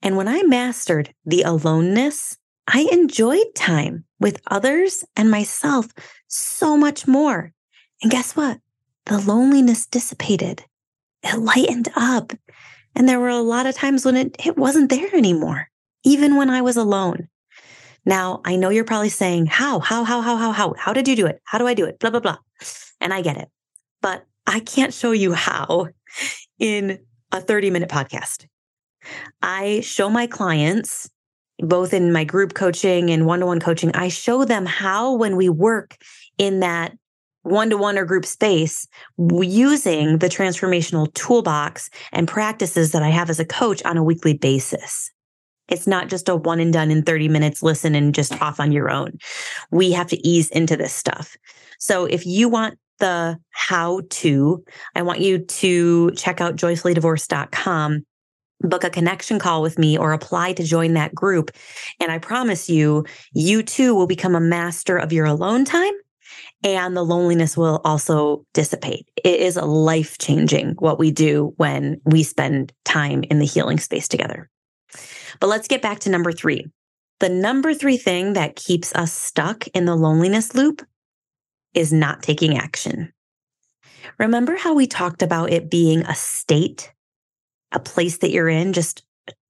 And 0.02 0.16
when 0.16 0.28
I 0.28 0.42
mastered 0.44 1.12
the 1.24 1.42
aloneness, 1.42 2.36
I 2.68 2.88
enjoyed 2.92 3.54
time 3.54 4.04
with 4.20 4.40
others 4.50 5.04
and 5.16 5.30
myself 5.30 5.88
so 6.28 6.76
much 6.76 7.06
more. 7.06 7.52
And 8.02 8.10
guess 8.10 8.36
what? 8.36 8.58
the 9.06 9.18
loneliness 9.18 9.86
dissipated. 9.86 10.64
It 11.22 11.38
lightened 11.38 11.88
up. 11.96 12.32
And 12.94 13.08
there 13.08 13.20
were 13.20 13.28
a 13.28 13.40
lot 13.40 13.66
of 13.66 13.74
times 13.74 14.04
when 14.04 14.16
it, 14.16 14.36
it 14.44 14.56
wasn't 14.56 14.90
there 14.90 15.14
anymore, 15.14 15.68
even 16.04 16.36
when 16.36 16.50
I 16.50 16.62
was 16.62 16.76
alone. 16.76 17.28
Now, 18.04 18.40
I 18.44 18.56
know 18.56 18.68
you're 18.68 18.84
probably 18.84 19.08
saying, 19.08 19.46
how, 19.46 19.78
how, 19.78 20.04
how, 20.04 20.20
how, 20.20 20.36
how, 20.36 20.52
how, 20.52 20.74
how 20.76 20.92
did 20.92 21.06
you 21.06 21.16
do 21.16 21.26
it? 21.26 21.40
How 21.44 21.58
do 21.58 21.66
I 21.66 21.74
do 21.74 21.84
it? 21.84 21.98
Blah, 21.98 22.10
blah, 22.10 22.20
blah. 22.20 22.38
And 23.00 23.14
I 23.14 23.22
get 23.22 23.36
it. 23.36 23.48
But 24.00 24.24
I 24.46 24.60
can't 24.60 24.92
show 24.92 25.12
you 25.12 25.32
how 25.32 25.88
in 26.58 26.98
a 27.30 27.40
30 27.40 27.70
minute 27.70 27.88
podcast. 27.88 28.46
I 29.40 29.80
show 29.80 30.08
my 30.08 30.26
clients, 30.26 31.10
both 31.58 31.92
in 31.92 32.12
my 32.12 32.24
group 32.24 32.54
coaching 32.54 33.10
and 33.10 33.26
one 33.26 33.40
to 33.40 33.46
one 33.46 33.60
coaching, 33.60 33.92
I 33.94 34.08
show 34.08 34.44
them 34.44 34.66
how, 34.66 35.14
when 35.14 35.36
we 35.36 35.48
work 35.48 35.96
in 36.38 36.60
that 36.60 36.96
one 37.42 37.70
to 37.70 37.76
one 37.76 37.98
or 37.98 38.04
group 38.04 38.24
space 38.24 38.86
using 39.18 40.18
the 40.18 40.28
transformational 40.28 41.12
toolbox 41.14 41.90
and 42.12 42.28
practices 42.28 42.92
that 42.92 43.02
I 43.02 43.08
have 43.08 43.30
as 43.30 43.40
a 43.40 43.44
coach 43.44 43.82
on 43.84 43.96
a 43.96 44.04
weekly 44.04 44.34
basis. 44.34 45.10
It's 45.68 45.86
not 45.86 46.08
just 46.08 46.28
a 46.28 46.36
one 46.36 46.60
and 46.60 46.72
done 46.72 46.90
in 46.90 47.02
30 47.02 47.28
minutes, 47.28 47.62
listen 47.62 47.94
and 47.94 48.14
just 48.14 48.40
off 48.42 48.60
on 48.60 48.72
your 48.72 48.90
own. 48.90 49.18
We 49.70 49.92
have 49.92 50.08
to 50.08 50.26
ease 50.26 50.50
into 50.50 50.76
this 50.76 50.92
stuff. 50.92 51.36
So 51.78 52.04
if 52.04 52.26
you 52.26 52.48
want 52.48 52.78
the 52.98 53.38
how 53.50 54.02
to, 54.08 54.64
I 54.94 55.02
want 55.02 55.20
you 55.20 55.38
to 55.38 56.10
check 56.12 56.40
out 56.40 56.56
joyfullydivorced.com 56.56 58.04
book 58.68 58.84
a 58.84 58.90
connection 58.90 59.38
call 59.38 59.62
with 59.62 59.78
me 59.78 59.98
or 59.98 60.12
apply 60.12 60.52
to 60.54 60.62
join 60.62 60.94
that 60.94 61.14
group. 61.14 61.50
And 62.00 62.12
I 62.12 62.18
promise 62.18 62.70
you, 62.70 63.04
you 63.32 63.62
too 63.62 63.94
will 63.94 64.06
become 64.06 64.34
a 64.34 64.40
master 64.40 64.96
of 64.96 65.12
your 65.12 65.26
alone 65.26 65.64
time 65.64 65.92
and 66.64 66.96
the 66.96 67.04
loneliness 67.04 67.56
will 67.56 67.80
also 67.84 68.44
dissipate. 68.54 69.08
It 69.24 69.40
is 69.40 69.56
a 69.56 69.64
life 69.64 70.18
changing 70.18 70.76
what 70.78 70.98
we 70.98 71.10
do 71.10 71.52
when 71.56 72.00
we 72.04 72.22
spend 72.22 72.72
time 72.84 73.24
in 73.24 73.38
the 73.38 73.46
healing 73.46 73.78
space 73.78 74.08
together. 74.08 74.48
But 75.40 75.48
let's 75.48 75.68
get 75.68 75.82
back 75.82 76.00
to 76.00 76.10
number 76.10 76.32
three. 76.32 76.66
The 77.20 77.28
number 77.28 77.72
three 77.74 77.96
thing 77.96 78.32
that 78.32 78.56
keeps 78.56 78.94
us 78.94 79.12
stuck 79.12 79.66
in 79.68 79.84
the 79.84 79.96
loneliness 79.96 80.54
loop 80.54 80.82
is 81.74 81.92
not 81.92 82.22
taking 82.22 82.56
action. 82.56 83.12
Remember 84.18 84.56
how 84.56 84.74
we 84.74 84.86
talked 84.86 85.22
about 85.22 85.52
it 85.52 85.70
being 85.70 86.02
a 86.02 86.14
state, 86.14 86.92
a 87.70 87.78
place 87.78 88.18
that 88.18 88.30
you're 88.30 88.48
in, 88.48 88.72
just, 88.72 89.04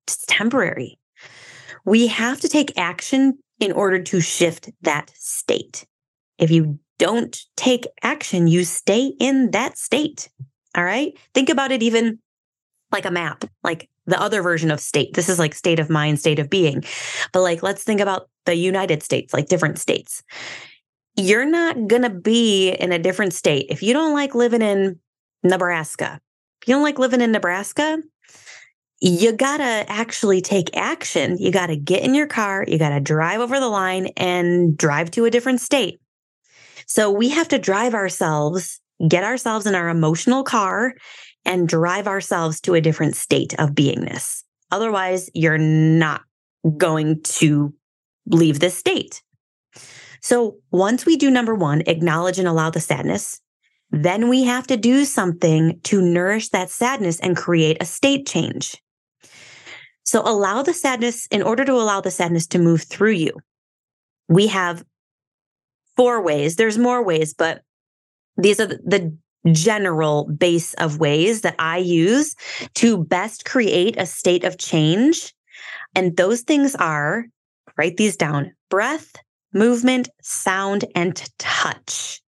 just 0.06 0.28
temporary. 0.28 0.98
We 1.84 2.06
have 2.08 2.40
to 2.40 2.48
take 2.48 2.78
action 2.78 3.38
in 3.58 3.72
order 3.72 4.02
to 4.02 4.20
shift 4.20 4.70
that 4.82 5.10
state. 5.14 5.86
If 6.38 6.50
you 6.50 6.78
don't 6.98 7.40
take 7.56 7.86
action, 8.02 8.46
you 8.46 8.64
stay 8.64 9.12
in 9.18 9.50
that 9.52 9.78
state. 9.78 10.28
All 10.76 10.84
right. 10.84 11.12
Think 11.34 11.48
about 11.48 11.72
it 11.72 11.82
even 11.82 12.18
like 12.90 13.04
a 13.04 13.10
map, 13.10 13.44
like 13.64 13.88
the 14.06 14.20
other 14.20 14.42
version 14.42 14.70
of 14.70 14.80
state. 14.80 15.14
This 15.14 15.28
is 15.28 15.38
like 15.38 15.54
state 15.54 15.78
of 15.78 15.90
mind, 15.90 16.18
state 16.18 16.38
of 16.38 16.50
being. 16.50 16.84
But 17.32 17.42
like, 17.42 17.62
let's 17.62 17.84
think 17.84 18.00
about 18.00 18.28
the 18.46 18.54
United 18.54 19.02
States, 19.02 19.32
like 19.32 19.48
different 19.48 19.78
states. 19.78 20.22
You're 21.16 21.46
not 21.46 21.88
going 21.88 22.02
to 22.02 22.10
be 22.10 22.70
in 22.70 22.92
a 22.92 22.98
different 22.98 23.34
state. 23.34 23.66
If 23.68 23.82
you 23.82 23.92
don't 23.92 24.14
like 24.14 24.34
living 24.34 24.62
in 24.62 24.98
Nebraska, 25.42 26.20
if 26.62 26.68
you 26.68 26.74
don't 26.74 26.82
like 26.82 26.98
living 26.98 27.20
in 27.20 27.32
Nebraska, 27.32 27.98
you 29.00 29.32
got 29.32 29.56
to 29.58 29.84
actually 29.88 30.40
take 30.40 30.76
action. 30.76 31.36
You 31.38 31.50
got 31.50 31.66
to 31.66 31.76
get 31.76 32.02
in 32.02 32.14
your 32.14 32.28
car, 32.28 32.64
you 32.66 32.78
got 32.78 32.90
to 32.90 33.00
drive 33.00 33.40
over 33.40 33.58
the 33.58 33.68
line 33.68 34.06
and 34.16 34.76
drive 34.76 35.10
to 35.12 35.24
a 35.24 35.30
different 35.30 35.60
state. 35.60 36.00
So 36.86 37.10
we 37.10 37.28
have 37.30 37.48
to 37.48 37.58
drive 37.58 37.94
ourselves, 37.94 38.80
get 39.08 39.24
ourselves 39.24 39.66
in 39.66 39.74
our 39.74 39.88
emotional 39.88 40.44
car 40.44 40.94
and 41.44 41.68
drive 41.68 42.06
ourselves 42.06 42.60
to 42.62 42.74
a 42.74 42.80
different 42.80 43.16
state 43.16 43.54
of 43.58 43.70
beingness. 43.70 44.42
Otherwise, 44.70 45.28
you're 45.34 45.58
not 45.58 46.22
going 46.76 47.20
to 47.22 47.74
leave 48.26 48.60
this 48.60 48.76
state. 48.76 49.22
So 50.20 50.58
once 50.70 51.04
we 51.04 51.16
do 51.16 51.30
number 51.30 51.54
one, 51.54 51.82
acknowledge 51.86 52.38
and 52.38 52.46
allow 52.46 52.70
the 52.70 52.80
sadness, 52.80 53.40
then 53.90 54.28
we 54.28 54.44
have 54.44 54.66
to 54.68 54.76
do 54.76 55.04
something 55.04 55.80
to 55.84 56.00
nourish 56.00 56.50
that 56.50 56.70
sadness 56.70 57.20
and 57.20 57.36
create 57.36 57.76
a 57.80 57.84
state 57.84 58.26
change. 58.26 58.80
So 60.04 60.22
allow 60.22 60.62
the 60.62 60.72
sadness, 60.72 61.26
in 61.26 61.42
order 61.42 61.64
to 61.64 61.72
allow 61.72 62.00
the 62.00 62.10
sadness 62.10 62.46
to 62.48 62.58
move 62.58 62.84
through 62.84 63.12
you, 63.12 63.32
we 64.28 64.46
have 64.46 64.84
four 65.96 66.22
ways. 66.22 66.56
There's 66.56 66.78
more 66.78 67.04
ways, 67.04 67.34
but 67.34 67.62
these 68.36 68.60
are 68.60 68.66
the 68.66 69.16
general 69.50 70.24
base 70.26 70.74
of 70.74 70.98
ways 71.00 71.40
that 71.42 71.56
I 71.58 71.78
use 71.78 72.34
to 72.76 73.04
best 73.04 73.44
create 73.44 73.96
a 73.98 74.06
state 74.06 74.44
of 74.44 74.58
change. 74.58 75.34
And 75.94 76.16
those 76.16 76.42
things 76.42 76.74
are 76.76 77.26
write 77.76 77.96
these 77.96 78.16
down 78.16 78.52
breath, 78.70 79.12
movement, 79.52 80.08
sound, 80.22 80.84
and 80.94 81.22
touch. 81.38 82.21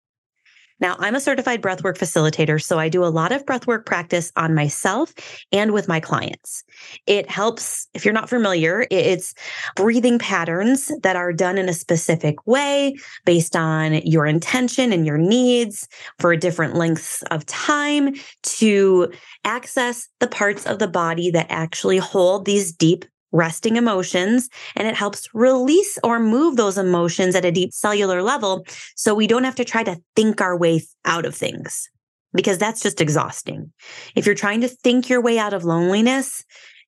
Now, 0.85 0.97
I'm 0.99 1.14
a 1.14 1.21
certified 1.21 1.62
breathwork 1.62 1.97
facilitator, 1.97 2.62
so 2.62 2.79
I 2.79 2.91
do 2.91 3.03
a 3.03 3.07
lot 3.07 3.33
of 3.33 3.47
breathwork 3.47 3.87
practice 3.87 4.31
on 4.37 4.55
myself 4.55 5.14
and 5.50 5.73
with 5.73 5.88
my 5.88 5.99
clients. 5.99 6.62
It 7.07 7.31
helps, 7.31 7.88
if 7.95 8.05
you're 8.05 8.12
not 8.12 8.29
familiar, 8.29 8.87
it's 8.91 9.33
breathing 9.76 10.19
patterns 10.19 10.93
that 11.03 11.17
are 11.17 11.33
done 11.33 11.57
in 11.57 11.71
a 11.71 11.73
specific 11.73 12.47
way 12.47 12.97
based 13.25 13.57
on 13.57 13.95
your 14.03 14.26
intention 14.26 14.93
and 14.93 15.07
your 15.07 15.17
needs 15.17 15.88
for 16.19 16.37
different 16.37 16.75
lengths 16.75 17.23
of 17.31 17.47
time 17.47 18.14
to 18.43 19.11
access 19.47 20.07
the 20.21 20.29
parts 20.29 20.67
of 20.67 20.81
the 20.81 20.88
body 20.88 21.31
that 21.31 21.47
actually 21.49 21.97
hold 21.97 22.45
these 22.45 22.71
deep 22.71 23.07
resting 23.35 23.76
emotions 23.76 24.49
and 24.76 24.88
it 24.88 24.95
helps 24.95 25.29
release 25.35 25.99
or 26.03 26.21
move 26.21 26.57
those 26.57 26.79
emotions 26.79 27.35
at 27.35 27.45
a 27.45 27.50
deep 27.50 27.73
cellular 27.73 28.23
level 28.23 28.64
so 28.95 29.14
we 29.14 29.26
don't 29.26 29.45
have 29.45 29.57
to 29.57 29.64
try 29.64 29.83
to 29.83 30.00
think 30.14 30.41
our 30.41 30.57
way 30.57 30.81
out 31.05 31.26
of 31.26 31.35
things 31.35 31.91
because 32.33 32.59
that's 32.59 32.81
just 32.81 33.00
exhausting. 33.00 33.73
If 34.14 34.25
you're 34.25 34.35
trying 34.35 34.61
to 34.62 34.69
think 34.69 35.09
your 35.09 35.21
way 35.21 35.38
out 35.38 35.53
of 35.53 35.64
loneliness, 35.64 36.45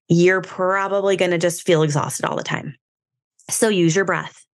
you're 0.08 0.40
probably 0.40 1.16
going 1.16 1.32
to 1.32 1.38
just 1.38 1.66
feel 1.66 1.82
exhausted 1.82 2.24
all 2.24 2.36
the 2.36 2.44
time. 2.44 2.76
So 3.50 3.68
use 3.68 3.96
your 3.96 4.04
breath. 4.04 4.45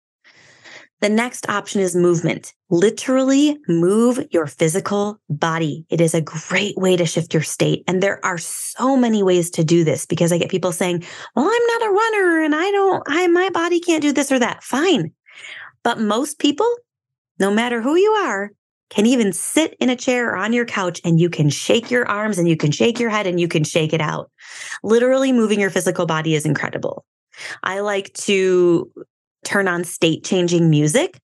The 1.03 1.09
next 1.09 1.49
option 1.49 1.81
is 1.81 1.97
movement. 1.97 2.55
Literally 2.71 3.59
move 3.67 4.25
your 4.31 4.47
physical 4.47 5.21
body. 5.29 5.85
It 5.91 6.01
is 6.01 6.15
a 6.15 6.21
great 6.21 6.77
way 6.77 6.97
to 6.97 7.05
shift 7.05 7.35
your 7.35 7.43
state. 7.43 7.83
And 7.89 8.01
there 8.01 8.25
are 8.25 8.39
so 8.39 8.97
many 8.97 9.25
ways 9.25 9.51
to 9.51 9.65
do 9.65 9.83
this 9.83 10.07
because 10.07 10.31
I 10.31 10.39
get 10.39 10.49
people 10.49 10.71
saying, 10.71 11.03
well, 11.35 11.45
I'm 11.45 11.67
not 11.67 11.89
a 11.89 11.93
runner 11.93 12.45
and 12.45 12.55
I 12.55 12.71
don't, 12.71 13.03
I, 13.09 13.27
my 13.27 13.51
body 13.51 13.81
can't 13.81 14.01
do 14.01 14.13
this 14.13 14.31
or 14.31 14.39
that. 14.39 14.63
Fine. 14.63 15.11
But 15.83 15.99
most 15.99 16.39
people, 16.39 16.73
no 17.41 17.53
matter 17.53 17.83
who 17.83 17.97
you 17.97 18.13
are, 18.13 18.53
can 18.89 19.05
even 19.07 19.33
sit 19.33 19.75
in 19.81 19.91
a 19.91 19.97
chair 19.97 20.31
or 20.31 20.37
on 20.37 20.53
your 20.53 20.67
couch 20.67 21.01
and 21.05 21.19
you 21.19 21.29
can 21.29 21.51
shake 21.51 21.91
your 21.91 22.07
arms 22.07 22.39
and 22.39 22.49
you 22.49 22.57
can 22.57 22.71
shake 22.71 23.01
your 23.01 23.11
head 23.11 23.27
and 23.27 23.41
you 23.41 23.49
can 23.49 23.65
shake 23.65 23.93
it 23.93 24.01
out. 24.01 24.31
Literally 24.85 25.33
moving 25.33 25.59
your 25.59 25.71
physical 25.71 26.07
body 26.07 26.37
is 26.37 26.47
incredible. 26.47 27.05
I 27.65 27.81
like 27.81 28.13
to 28.15 28.93
turn 29.45 29.69
on 29.69 29.85
state 29.85 30.25
changing 30.25 30.71
music. 30.71 31.19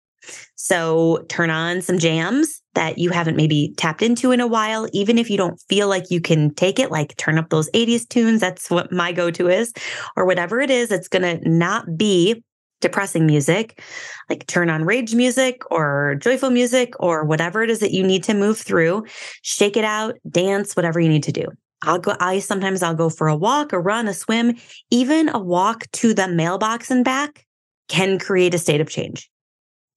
So 0.57 1.25
turn 1.29 1.51
on 1.51 1.81
some 1.81 1.99
jams 1.99 2.61
that 2.75 2.99
you 2.99 3.11
haven't 3.11 3.37
maybe 3.37 3.73
tapped 3.77 4.03
into 4.03 4.31
in 4.31 4.41
a 4.41 4.47
while, 4.47 4.87
even 4.93 5.19
if 5.19 5.31
you 5.31 5.37
don't 5.37 5.61
feel 5.69 5.89
like 5.89 6.11
you 6.11 6.21
can 6.21 6.55
take 6.55 6.79
it, 6.79 6.91
like 6.91 7.17
turn 7.17 7.39
up 7.39 7.49
those 7.49 7.71
80s 7.71 8.09
tunes. 8.09 8.41
That's 8.41 8.71
what 8.71 8.93
my 8.93 9.13
go 9.13 9.31
to 9.31 9.49
is, 9.49 9.73
or 10.17 10.27
whatever 10.27 10.61
it 10.61 10.71
is, 10.71 10.91
it's 10.91 11.09
going 11.09 11.23
to 11.23 11.49
not 11.49 11.97
be 11.97 12.43
depressing 12.81 13.27
music, 13.27 13.83
like 14.29 14.47
turn 14.47 14.71
on 14.71 14.85
rage 14.85 15.15
music 15.15 15.63
or 15.71 16.17
joyful 16.21 16.51
music 16.51 16.95
or 17.01 17.25
whatever 17.25 17.63
it 17.63 17.71
is 17.71 17.81
that 17.81 17.93
you 17.93 18.05
need 18.05 18.23
to 18.25 18.35
move 18.35 18.59
through, 18.59 19.05
shake 19.43 19.77
it 19.77 19.85
out, 19.85 20.17
dance, 20.31 20.77
whatever 20.77 21.01
you 21.01 21.09
need 21.09 21.25
to 21.25 21.33
do. 21.33 21.47
I'll 21.83 21.99
go, 21.99 22.15
I 22.21 22.41
sometimes 22.41 22.83
I'll 22.83 22.95
go 22.95 23.09
for 23.09 23.29
a 23.29 23.37
walk, 23.37 23.73
a 23.73 23.81
run, 23.81 24.09
a 24.09 24.15
swim, 24.15 24.57
even 24.91 25.29
a 25.29 25.39
walk 25.39 25.85
to 25.95 26.13
the 26.13 26.29
mailbox 26.29 26.91
and 26.91 27.05
back 27.05 27.45
can 27.89 28.19
create 28.19 28.55
a 28.55 28.59
state 28.59 28.81
of 28.81 28.89
change. 28.89 29.31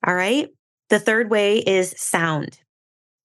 All 0.05 0.15
right. 0.15 0.49
The 0.89 0.99
third 0.99 1.29
way 1.29 1.59
is 1.59 1.93
sound. 1.97 2.59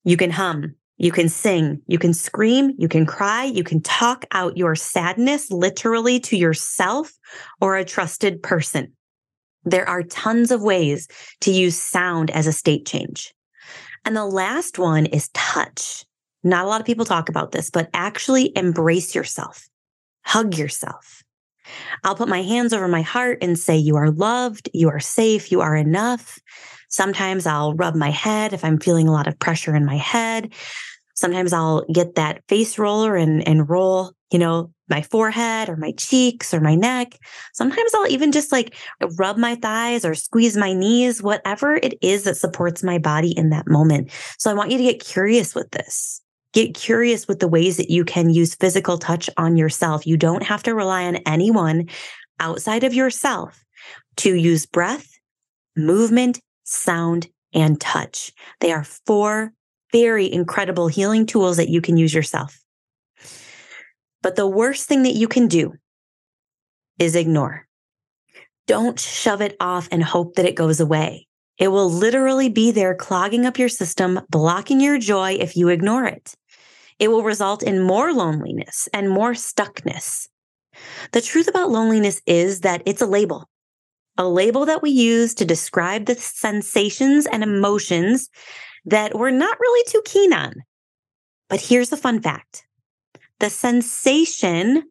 You 0.04 0.16
can 0.16 0.30
hum, 0.30 0.74
you 0.98 1.10
can 1.10 1.28
sing, 1.28 1.82
you 1.86 1.98
can 1.98 2.14
scream, 2.14 2.72
you 2.78 2.88
can 2.88 3.06
cry, 3.06 3.44
you 3.44 3.64
can 3.64 3.82
talk 3.82 4.24
out 4.32 4.56
your 4.56 4.74
sadness 4.74 5.50
literally 5.50 6.20
to 6.20 6.36
yourself 6.36 7.12
or 7.60 7.76
a 7.76 7.84
trusted 7.84 8.42
person. 8.42 8.92
There 9.64 9.88
are 9.88 10.02
tons 10.02 10.50
of 10.50 10.62
ways 10.62 11.08
to 11.40 11.50
use 11.50 11.76
sound 11.76 12.30
as 12.30 12.46
a 12.46 12.52
state 12.52 12.86
change. 12.86 13.34
And 14.04 14.16
the 14.16 14.24
last 14.24 14.78
one 14.78 15.06
is 15.06 15.28
touch. 15.34 16.04
Not 16.44 16.64
a 16.64 16.68
lot 16.68 16.80
of 16.80 16.86
people 16.86 17.04
talk 17.04 17.28
about 17.28 17.50
this, 17.50 17.70
but 17.70 17.90
actually 17.92 18.52
embrace 18.56 19.14
yourself, 19.14 19.68
hug 20.24 20.56
yourself. 20.56 21.24
I'll 22.04 22.14
put 22.14 22.28
my 22.28 22.42
hands 22.42 22.72
over 22.72 22.88
my 22.88 23.02
heart 23.02 23.38
and 23.42 23.58
say, 23.58 23.76
You 23.76 23.96
are 23.96 24.10
loved, 24.10 24.68
you 24.72 24.88
are 24.88 25.00
safe, 25.00 25.50
you 25.50 25.60
are 25.60 25.76
enough. 25.76 26.38
Sometimes 26.88 27.46
I'll 27.46 27.74
rub 27.74 27.94
my 27.94 28.10
head 28.10 28.52
if 28.52 28.64
I'm 28.64 28.78
feeling 28.78 29.08
a 29.08 29.12
lot 29.12 29.26
of 29.26 29.38
pressure 29.38 29.74
in 29.74 29.84
my 29.84 29.96
head. 29.96 30.52
Sometimes 31.14 31.52
I'll 31.52 31.84
get 31.92 32.14
that 32.14 32.42
face 32.48 32.78
roller 32.78 33.16
and, 33.16 33.46
and 33.48 33.68
roll, 33.68 34.12
you 34.30 34.38
know, 34.38 34.72
my 34.88 35.02
forehead 35.02 35.68
or 35.68 35.76
my 35.76 35.92
cheeks 35.92 36.54
or 36.54 36.60
my 36.60 36.74
neck. 36.74 37.18
Sometimes 37.52 37.92
I'll 37.94 38.08
even 38.08 38.32
just 38.32 38.52
like 38.52 38.76
rub 39.18 39.36
my 39.36 39.56
thighs 39.56 40.04
or 40.04 40.14
squeeze 40.14 40.56
my 40.56 40.72
knees, 40.72 41.22
whatever 41.22 41.74
it 41.74 41.98
is 42.02 42.24
that 42.24 42.36
supports 42.36 42.82
my 42.82 42.98
body 42.98 43.36
in 43.36 43.50
that 43.50 43.66
moment. 43.66 44.10
So 44.38 44.50
I 44.50 44.54
want 44.54 44.70
you 44.70 44.78
to 44.78 44.84
get 44.84 45.04
curious 45.04 45.54
with 45.54 45.70
this. 45.70 46.22
Get 46.56 46.72
curious 46.72 47.28
with 47.28 47.40
the 47.40 47.48
ways 47.48 47.76
that 47.76 47.90
you 47.90 48.02
can 48.02 48.30
use 48.30 48.54
physical 48.54 48.96
touch 48.96 49.28
on 49.36 49.58
yourself. 49.58 50.06
You 50.06 50.16
don't 50.16 50.42
have 50.42 50.62
to 50.62 50.74
rely 50.74 51.04
on 51.04 51.16
anyone 51.26 51.90
outside 52.40 52.82
of 52.82 52.94
yourself 52.94 53.62
to 54.16 54.34
use 54.34 54.64
breath, 54.64 55.06
movement, 55.76 56.40
sound, 56.64 57.26
and 57.52 57.78
touch. 57.78 58.32
They 58.60 58.72
are 58.72 58.84
four 58.84 59.52
very 59.92 60.32
incredible 60.32 60.88
healing 60.88 61.26
tools 61.26 61.58
that 61.58 61.68
you 61.68 61.82
can 61.82 61.98
use 61.98 62.14
yourself. 62.14 62.58
But 64.22 64.36
the 64.36 64.48
worst 64.48 64.88
thing 64.88 65.02
that 65.02 65.14
you 65.14 65.28
can 65.28 65.48
do 65.48 65.74
is 66.98 67.16
ignore. 67.16 67.66
Don't 68.66 68.98
shove 68.98 69.42
it 69.42 69.58
off 69.60 69.88
and 69.92 70.02
hope 70.02 70.36
that 70.36 70.46
it 70.46 70.54
goes 70.54 70.80
away. 70.80 71.26
It 71.58 71.68
will 71.68 71.90
literally 71.90 72.48
be 72.48 72.70
there 72.70 72.94
clogging 72.94 73.44
up 73.44 73.58
your 73.58 73.68
system, 73.68 74.20
blocking 74.30 74.80
your 74.80 74.98
joy 74.98 75.32
if 75.32 75.54
you 75.54 75.68
ignore 75.68 76.06
it 76.06 76.34
it 76.98 77.08
will 77.08 77.22
result 77.22 77.62
in 77.62 77.82
more 77.82 78.12
loneliness 78.12 78.88
and 78.92 79.10
more 79.10 79.32
stuckness. 79.32 80.28
The 81.12 81.20
truth 81.20 81.48
about 81.48 81.70
loneliness 81.70 82.20
is 82.26 82.60
that 82.60 82.82
it's 82.86 83.02
a 83.02 83.06
label, 83.06 83.48
a 84.18 84.28
label 84.28 84.66
that 84.66 84.82
we 84.82 84.90
use 84.90 85.34
to 85.34 85.44
describe 85.44 86.06
the 86.06 86.14
sensations 86.14 87.26
and 87.26 87.42
emotions 87.42 88.28
that 88.84 89.14
we're 89.14 89.30
not 89.30 89.58
really 89.58 89.84
too 89.88 90.02
keen 90.04 90.32
on. 90.32 90.54
But 91.48 91.60
here's 91.60 91.90
the 91.90 91.96
fun 91.96 92.20
fact 92.20 92.64
the 93.38 93.50
sensation 93.50 94.84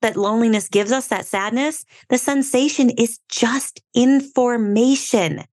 that 0.00 0.16
loneliness 0.16 0.68
gives 0.68 0.90
us, 0.90 1.06
that 1.08 1.26
sadness, 1.26 1.84
the 2.08 2.18
sensation 2.18 2.90
is 2.90 3.20
just 3.28 3.80
information. 3.94 5.44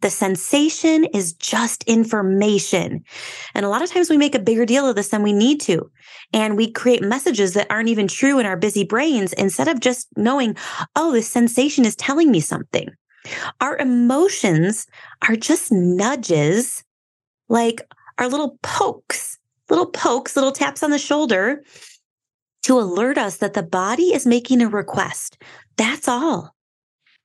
The 0.00 0.10
sensation 0.10 1.04
is 1.06 1.32
just 1.32 1.82
information. 1.84 3.02
And 3.54 3.66
a 3.66 3.68
lot 3.68 3.82
of 3.82 3.90
times 3.90 4.08
we 4.08 4.16
make 4.16 4.34
a 4.34 4.40
bigger 4.40 4.64
deal 4.64 4.88
of 4.88 4.94
this 4.94 5.08
than 5.08 5.22
we 5.22 5.32
need 5.32 5.60
to. 5.62 5.90
And 6.32 6.56
we 6.56 6.70
create 6.70 7.02
messages 7.02 7.54
that 7.54 7.66
aren't 7.70 7.88
even 7.88 8.06
true 8.06 8.38
in 8.38 8.46
our 8.46 8.56
busy 8.56 8.84
brains 8.84 9.32
instead 9.32 9.66
of 9.66 9.80
just 9.80 10.08
knowing, 10.16 10.56
oh, 10.94 11.12
this 11.12 11.28
sensation 11.28 11.84
is 11.84 11.96
telling 11.96 12.30
me 12.30 12.40
something. 12.40 12.88
Our 13.60 13.76
emotions 13.76 14.86
are 15.28 15.36
just 15.36 15.72
nudges, 15.72 16.84
like 17.48 17.82
our 18.18 18.28
little 18.28 18.58
pokes, 18.62 19.38
little 19.68 19.86
pokes, 19.86 20.36
little 20.36 20.52
taps 20.52 20.82
on 20.82 20.90
the 20.90 20.98
shoulder 20.98 21.62
to 22.62 22.78
alert 22.78 23.18
us 23.18 23.38
that 23.38 23.54
the 23.54 23.62
body 23.62 24.14
is 24.14 24.26
making 24.26 24.62
a 24.62 24.68
request. 24.68 25.38
That's 25.76 26.08
all. 26.08 26.54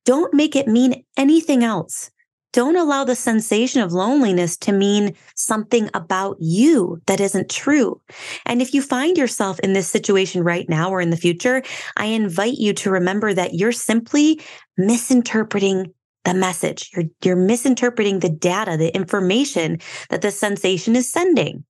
Don't 0.05 0.33
make 0.33 0.55
it 0.55 0.67
mean 0.67 1.03
anything 1.17 1.63
else. 1.63 2.11
Don't 2.53 2.75
allow 2.75 3.03
the 3.03 3.15
sensation 3.15 3.81
of 3.81 3.91
loneliness 3.91 4.55
to 4.57 4.71
mean 4.71 5.15
something 5.35 5.89
about 5.95 6.37
you 6.39 7.01
that 7.07 7.19
isn't 7.19 7.49
true. 7.49 7.99
And 8.45 8.61
if 8.61 8.75
you 8.75 8.81
find 8.81 9.17
yourself 9.17 9.59
in 9.61 9.73
this 9.73 9.87
situation 9.87 10.43
right 10.43 10.69
now 10.69 10.91
or 10.91 11.01
in 11.01 11.09
the 11.09 11.17
future, 11.17 11.63
I 11.97 12.05
invite 12.05 12.59
you 12.59 12.73
to 12.73 12.91
remember 12.91 13.33
that 13.33 13.55
you're 13.55 13.71
simply 13.71 14.39
misinterpreting 14.77 15.93
the 16.25 16.35
message. 16.35 16.91
You're, 16.95 17.05
you're 17.23 17.35
misinterpreting 17.35 18.19
the 18.19 18.29
data, 18.29 18.77
the 18.77 18.95
information 18.95 19.79
that 20.09 20.21
the 20.21 20.31
sensation 20.31 20.95
is 20.95 21.11
sending. 21.11 21.65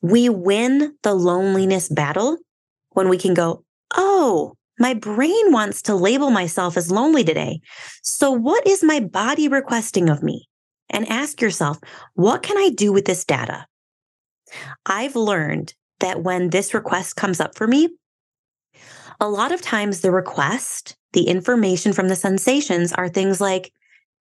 We 0.00 0.30
win 0.30 0.96
the 1.02 1.14
loneliness 1.14 1.90
battle 1.90 2.38
when 2.90 3.10
we 3.10 3.18
can 3.18 3.34
go, 3.34 3.64
Oh, 3.94 4.54
my 4.78 4.94
brain 4.94 5.52
wants 5.52 5.82
to 5.82 5.94
label 5.94 6.30
myself 6.30 6.76
as 6.76 6.90
lonely 6.90 7.24
today. 7.24 7.60
So, 8.02 8.30
what 8.30 8.66
is 8.66 8.82
my 8.82 9.00
body 9.00 9.48
requesting 9.48 10.08
of 10.08 10.22
me? 10.22 10.48
And 10.90 11.08
ask 11.08 11.40
yourself, 11.40 11.78
what 12.14 12.42
can 12.42 12.56
I 12.58 12.70
do 12.70 12.92
with 12.92 13.06
this 13.06 13.24
data? 13.24 13.66
I've 14.84 15.16
learned 15.16 15.74
that 16.00 16.22
when 16.22 16.50
this 16.50 16.74
request 16.74 17.16
comes 17.16 17.40
up 17.40 17.56
for 17.56 17.66
me, 17.66 17.88
a 19.20 19.28
lot 19.28 19.50
of 19.50 19.62
times 19.62 20.00
the 20.00 20.10
request, 20.10 20.96
the 21.12 21.28
information 21.28 21.92
from 21.92 22.08
the 22.08 22.16
sensations 22.16 22.92
are 22.92 23.08
things 23.08 23.40
like, 23.40 23.72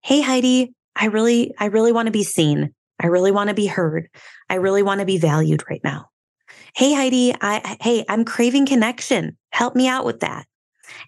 Hey, 0.02 0.22
Heidi, 0.22 0.74
I 0.96 1.08
really, 1.08 1.54
I 1.60 1.66
really 1.66 1.92
want 1.92 2.08
to 2.08 2.12
be 2.12 2.24
seen. 2.24 2.74
I 3.00 3.08
really 3.08 3.32
want 3.32 3.50
to 3.50 3.54
be 3.54 3.68
heard. 3.68 4.08
I 4.50 4.56
really 4.56 4.84
want 4.84 5.02
to 5.02 5.06
be 5.06 5.18
valued 5.18 5.64
right 5.70 5.82
now. 5.84 6.10
Hey, 6.76 6.94
Heidi, 6.94 7.34
I, 7.40 7.78
hey, 7.80 8.04
I'm 8.10 8.26
craving 8.26 8.66
connection. 8.66 9.38
Help 9.52 9.76
me 9.78 9.88
out 9.88 10.06
with 10.06 10.20
that. 10.20 10.46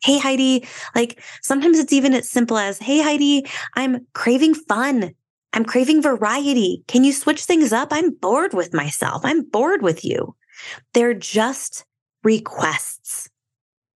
Hey, 0.02 0.18
Heidi, 0.18 0.66
like 0.96 1.22
sometimes 1.42 1.78
it's 1.78 1.92
even 1.92 2.14
as 2.14 2.30
simple 2.30 2.58
as, 2.58 2.80
Hey, 2.80 3.02
Heidi, 3.02 3.46
I'm 3.76 4.08
craving 4.14 4.54
fun. 4.56 5.12
I'm 5.52 5.66
craving 5.66 6.02
variety. 6.02 6.84
Can 6.88 7.04
you 7.04 7.12
switch 7.12 7.44
things 7.44 7.74
up? 7.74 7.90
I'm 7.92 8.12
bored 8.12 8.54
with 8.54 8.74
myself. 8.74 9.22
I'm 9.26 9.42
bored 9.44 9.82
with 9.82 10.06
you. 10.06 10.36
They're 10.94 11.14
just 11.14 11.86
requests. 12.24 13.30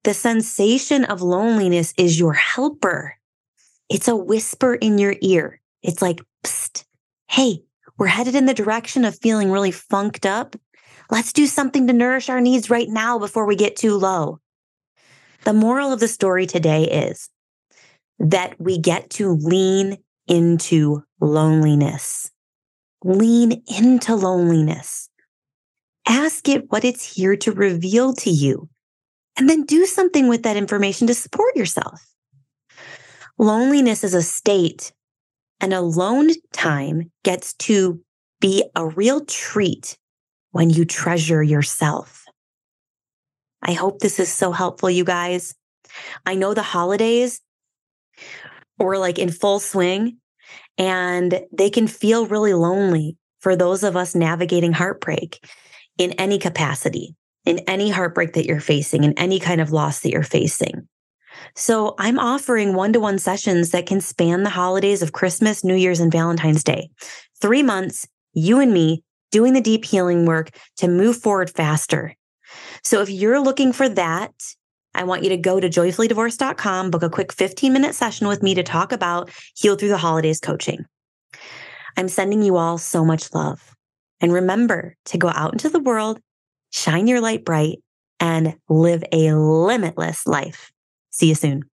The 0.04 0.14
sensation 0.14 1.06
of 1.06 1.22
loneliness 1.22 1.94
is 1.98 2.20
your 2.20 2.34
helper. 2.34 3.16
It's 3.90 4.10
a 4.10 4.16
whisper 4.16 4.76
in 4.76 4.98
your 4.98 5.16
ear. 5.22 5.62
It's 5.84 6.02
like, 6.02 6.22
Psst, 6.44 6.84
hey, 7.30 7.64
we're 7.98 8.08
headed 8.08 8.36
in 8.36 8.46
the 8.46 8.54
direction 8.54 9.06
of 9.06 9.18
feeling 9.20 9.52
really 9.52 9.72
funked 9.72 10.26
up. 10.26 10.56
Let's 11.12 11.34
do 11.34 11.46
something 11.46 11.88
to 11.88 11.94
nourish 11.94 12.30
our 12.30 12.40
needs 12.40 12.70
right 12.70 12.88
now 12.88 13.20
before 13.20 13.46
we 13.46 13.58
get 13.58 13.76
too 13.76 13.98
low. 13.98 14.40
The 15.44 15.52
moral 15.52 15.92
of 15.92 16.00
the 16.00 16.08
story 16.08 16.46
today 16.46 16.86
is 16.86 17.30
that 18.18 18.56
we 18.62 18.78
get 18.78 19.10
to 19.12 19.34
lean 19.34 19.98
into 20.30 21.04
loneliness. 21.20 22.32
Lean 23.04 23.62
into 23.68 24.16
loneliness. 24.16 25.10
Ask 26.08 26.48
it 26.48 26.72
what 26.72 26.86
it's 26.86 27.16
here 27.16 27.36
to 27.36 27.52
reveal 27.52 28.14
to 28.14 28.30
you, 28.30 28.70
and 29.38 29.50
then 29.50 29.66
do 29.66 29.86
something 29.86 30.30
with 30.30 30.44
that 30.44 30.56
information 30.56 31.08
to 31.08 31.14
support 31.14 31.58
yourself. 31.58 32.02
Loneliness 33.38 34.04
is 34.06 34.14
a 34.14 34.22
state, 34.22 34.94
and 35.60 35.74
alone 35.74 36.30
time 36.54 37.12
gets 37.24 37.54
to 37.56 38.02
be 38.40 38.64
a 38.76 38.88
real 38.88 39.26
treat 39.26 39.98
when 40.52 40.70
you 40.70 40.86
treasure 40.86 41.42
yourself. 41.42 42.26
I 43.62 43.74
hope 43.74 44.00
this 44.00 44.20
is 44.20 44.32
so 44.32 44.52
helpful, 44.52 44.90
you 44.90 45.04
guys. 45.04 45.56
I 46.26 46.36
know 46.36 46.54
the 46.54 46.64
holidays 46.64 47.42
were 48.78 48.98
like 48.98 49.20
in 49.20 49.32
full 49.32 49.60
swing 49.60 50.18
and 50.78 51.42
they 51.52 51.70
can 51.70 51.88
feel 51.88 52.26
really 52.26 52.54
lonely 52.54 53.18
for 53.40 53.56
those 53.56 53.84
of 53.84 53.96
us 53.96 54.16
navigating 54.16 54.74
heartbreak 54.74 55.46
in 55.98 56.12
any 56.14 56.40
capacity, 56.40 57.16
in 57.46 57.60
any 57.60 57.90
heartbreak 57.90 58.34
that 58.34 58.46
you're 58.46 58.60
facing, 58.60 59.04
in 59.04 59.18
any 59.18 59.40
kind 59.40 59.62
of 59.62 59.72
loss 59.72 60.00
that 60.02 60.12
you're 60.12 60.24
facing. 60.24 60.88
So 61.56 61.96
I'm 61.98 62.20
offering 62.20 62.74
one 62.74 62.94
to 62.94 63.00
one 63.00 63.18
sessions 63.18 63.72
that 63.72 63.86
can 63.86 64.02
span 64.02 64.44
the 64.44 64.50
holidays 64.50 65.02
of 65.02 65.14
Christmas, 65.14 65.64
New 65.64 65.76
Year's, 65.76 66.00
and 66.00 66.12
Valentine's 66.12 66.64
Day. 66.64 66.90
Three 67.42 67.64
months, 67.64 68.08
you 68.34 68.60
and 68.60 68.74
me 68.74 69.04
doing 69.32 69.54
the 69.54 69.62
deep 69.62 69.86
healing 69.86 70.26
work 70.26 70.50
to 70.78 70.88
move 70.88 71.18
forward 71.18 71.50
faster. 71.50 72.16
So 72.84 73.02
if 73.02 73.10
you're 73.10 73.40
looking 73.40 73.74
for 73.74 73.88
that, 73.90 74.34
I 74.94 75.04
want 75.04 75.24
you 75.24 75.30
to 75.30 75.38
go 75.38 75.60
to 75.60 75.70
joyfullydivorced.com, 75.70 76.92
book 76.92 77.04
a 77.04 77.10
quick 77.10 77.32
15 77.32 77.72
minute 77.72 77.96
session 77.96 78.28
with 78.28 78.44
me 78.44 78.54
to 78.56 78.64
talk 78.64 78.92
about 78.92 79.32
Heal 79.56 79.76
Through 79.76 79.90
the 79.90 79.98
Holidays 79.98 80.40
coaching. 80.40 80.86
I'm 81.98 82.08
sending 82.08 82.42
you 82.42 82.58
all 82.58 82.78
so 82.78 83.06
much 83.06 83.34
love. 83.34 83.74
And 84.20 84.34
remember 84.34 84.96
to 85.06 85.18
go 85.18 85.30
out 85.30 85.54
into 85.54 85.70
the 85.70 85.80
world, 85.80 86.20
shine 86.72 87.08
your 87.08 87.22
light 87.22 87.44
bright, 87.44 87.80
and 88.20 88.56
live 88.70 89.04
a 89.12 89.34
limitless 89.34 90.28
life. 90.28 90.72
See 91.12 91.30
you 91.30 91.36
soon. 91.36 91.71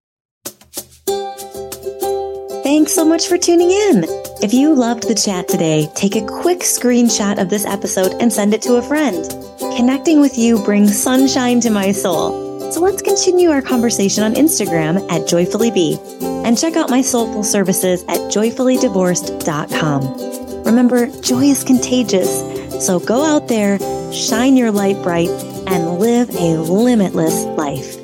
Thanks 2.78 2.94
so 2.94 3.04
much 3.04 3.26
for 3.26 3.36
tuning 3.36 3.72
in. 3.72 4.04
If 4.40 4.54
you 4.54 4.72
loved 4.72 5.08
the 5.08 5.14
chat 5.16 5.48
today, 5.48 5.90
take 5.96 6.14
a 6.14 6.24
quick 6.24 6.60
screenshot 6.60 7.40
of 7.40 7.50
this 7.50 7.66
episode 7.66 8.14
and 8.20 8.32
send 8.32 8.54
it 8.54 8.62
to 8.62 8.76
a 8.76 8.82
friend. 8.82 9.28
Connecting 9.76 10.20
with 10.20 10.38
you 10.38 10.62
brings 10.62 10.96
sunshine 10.96 11.58
to 11.62 11.70
my 11.70 11.90
soul. 11.90 12.70
So 12.70 12.80
let's 12.80 13.02
continue 13.02 13.50
our 13.50 13.62
conversation 13.62 14.22
on 14.22 14.34
Instagram 14.34 14.98
at 15.10 15.22
joyfullybe 15.22 15.98
and 16.46 16.56
check 16.56 16.76
out 16.76 16.88
my 16.88 17.02
soulful 17.02 17.42
services 17.42 18.04
at 18.04 18.18
joyfullydivorced.com. 18.30 20.62
Remember, 20.62 21.08
joy 21.20 21.46
is 21.46 21.64
contagious. 21.64 22.86
So 22.86 23.00
go 23.00 23.24
out 23.24 23.48
there, 23.48 23.80
shine 24.12 24.56
your 24.56 24.70
light 24.70 25.02
bright, 25.02 25.30
and 25.66 25.98
live 25.98 26.30
a 26.30 26.58
limitless 26.58 27.44
life. 27.44 27.97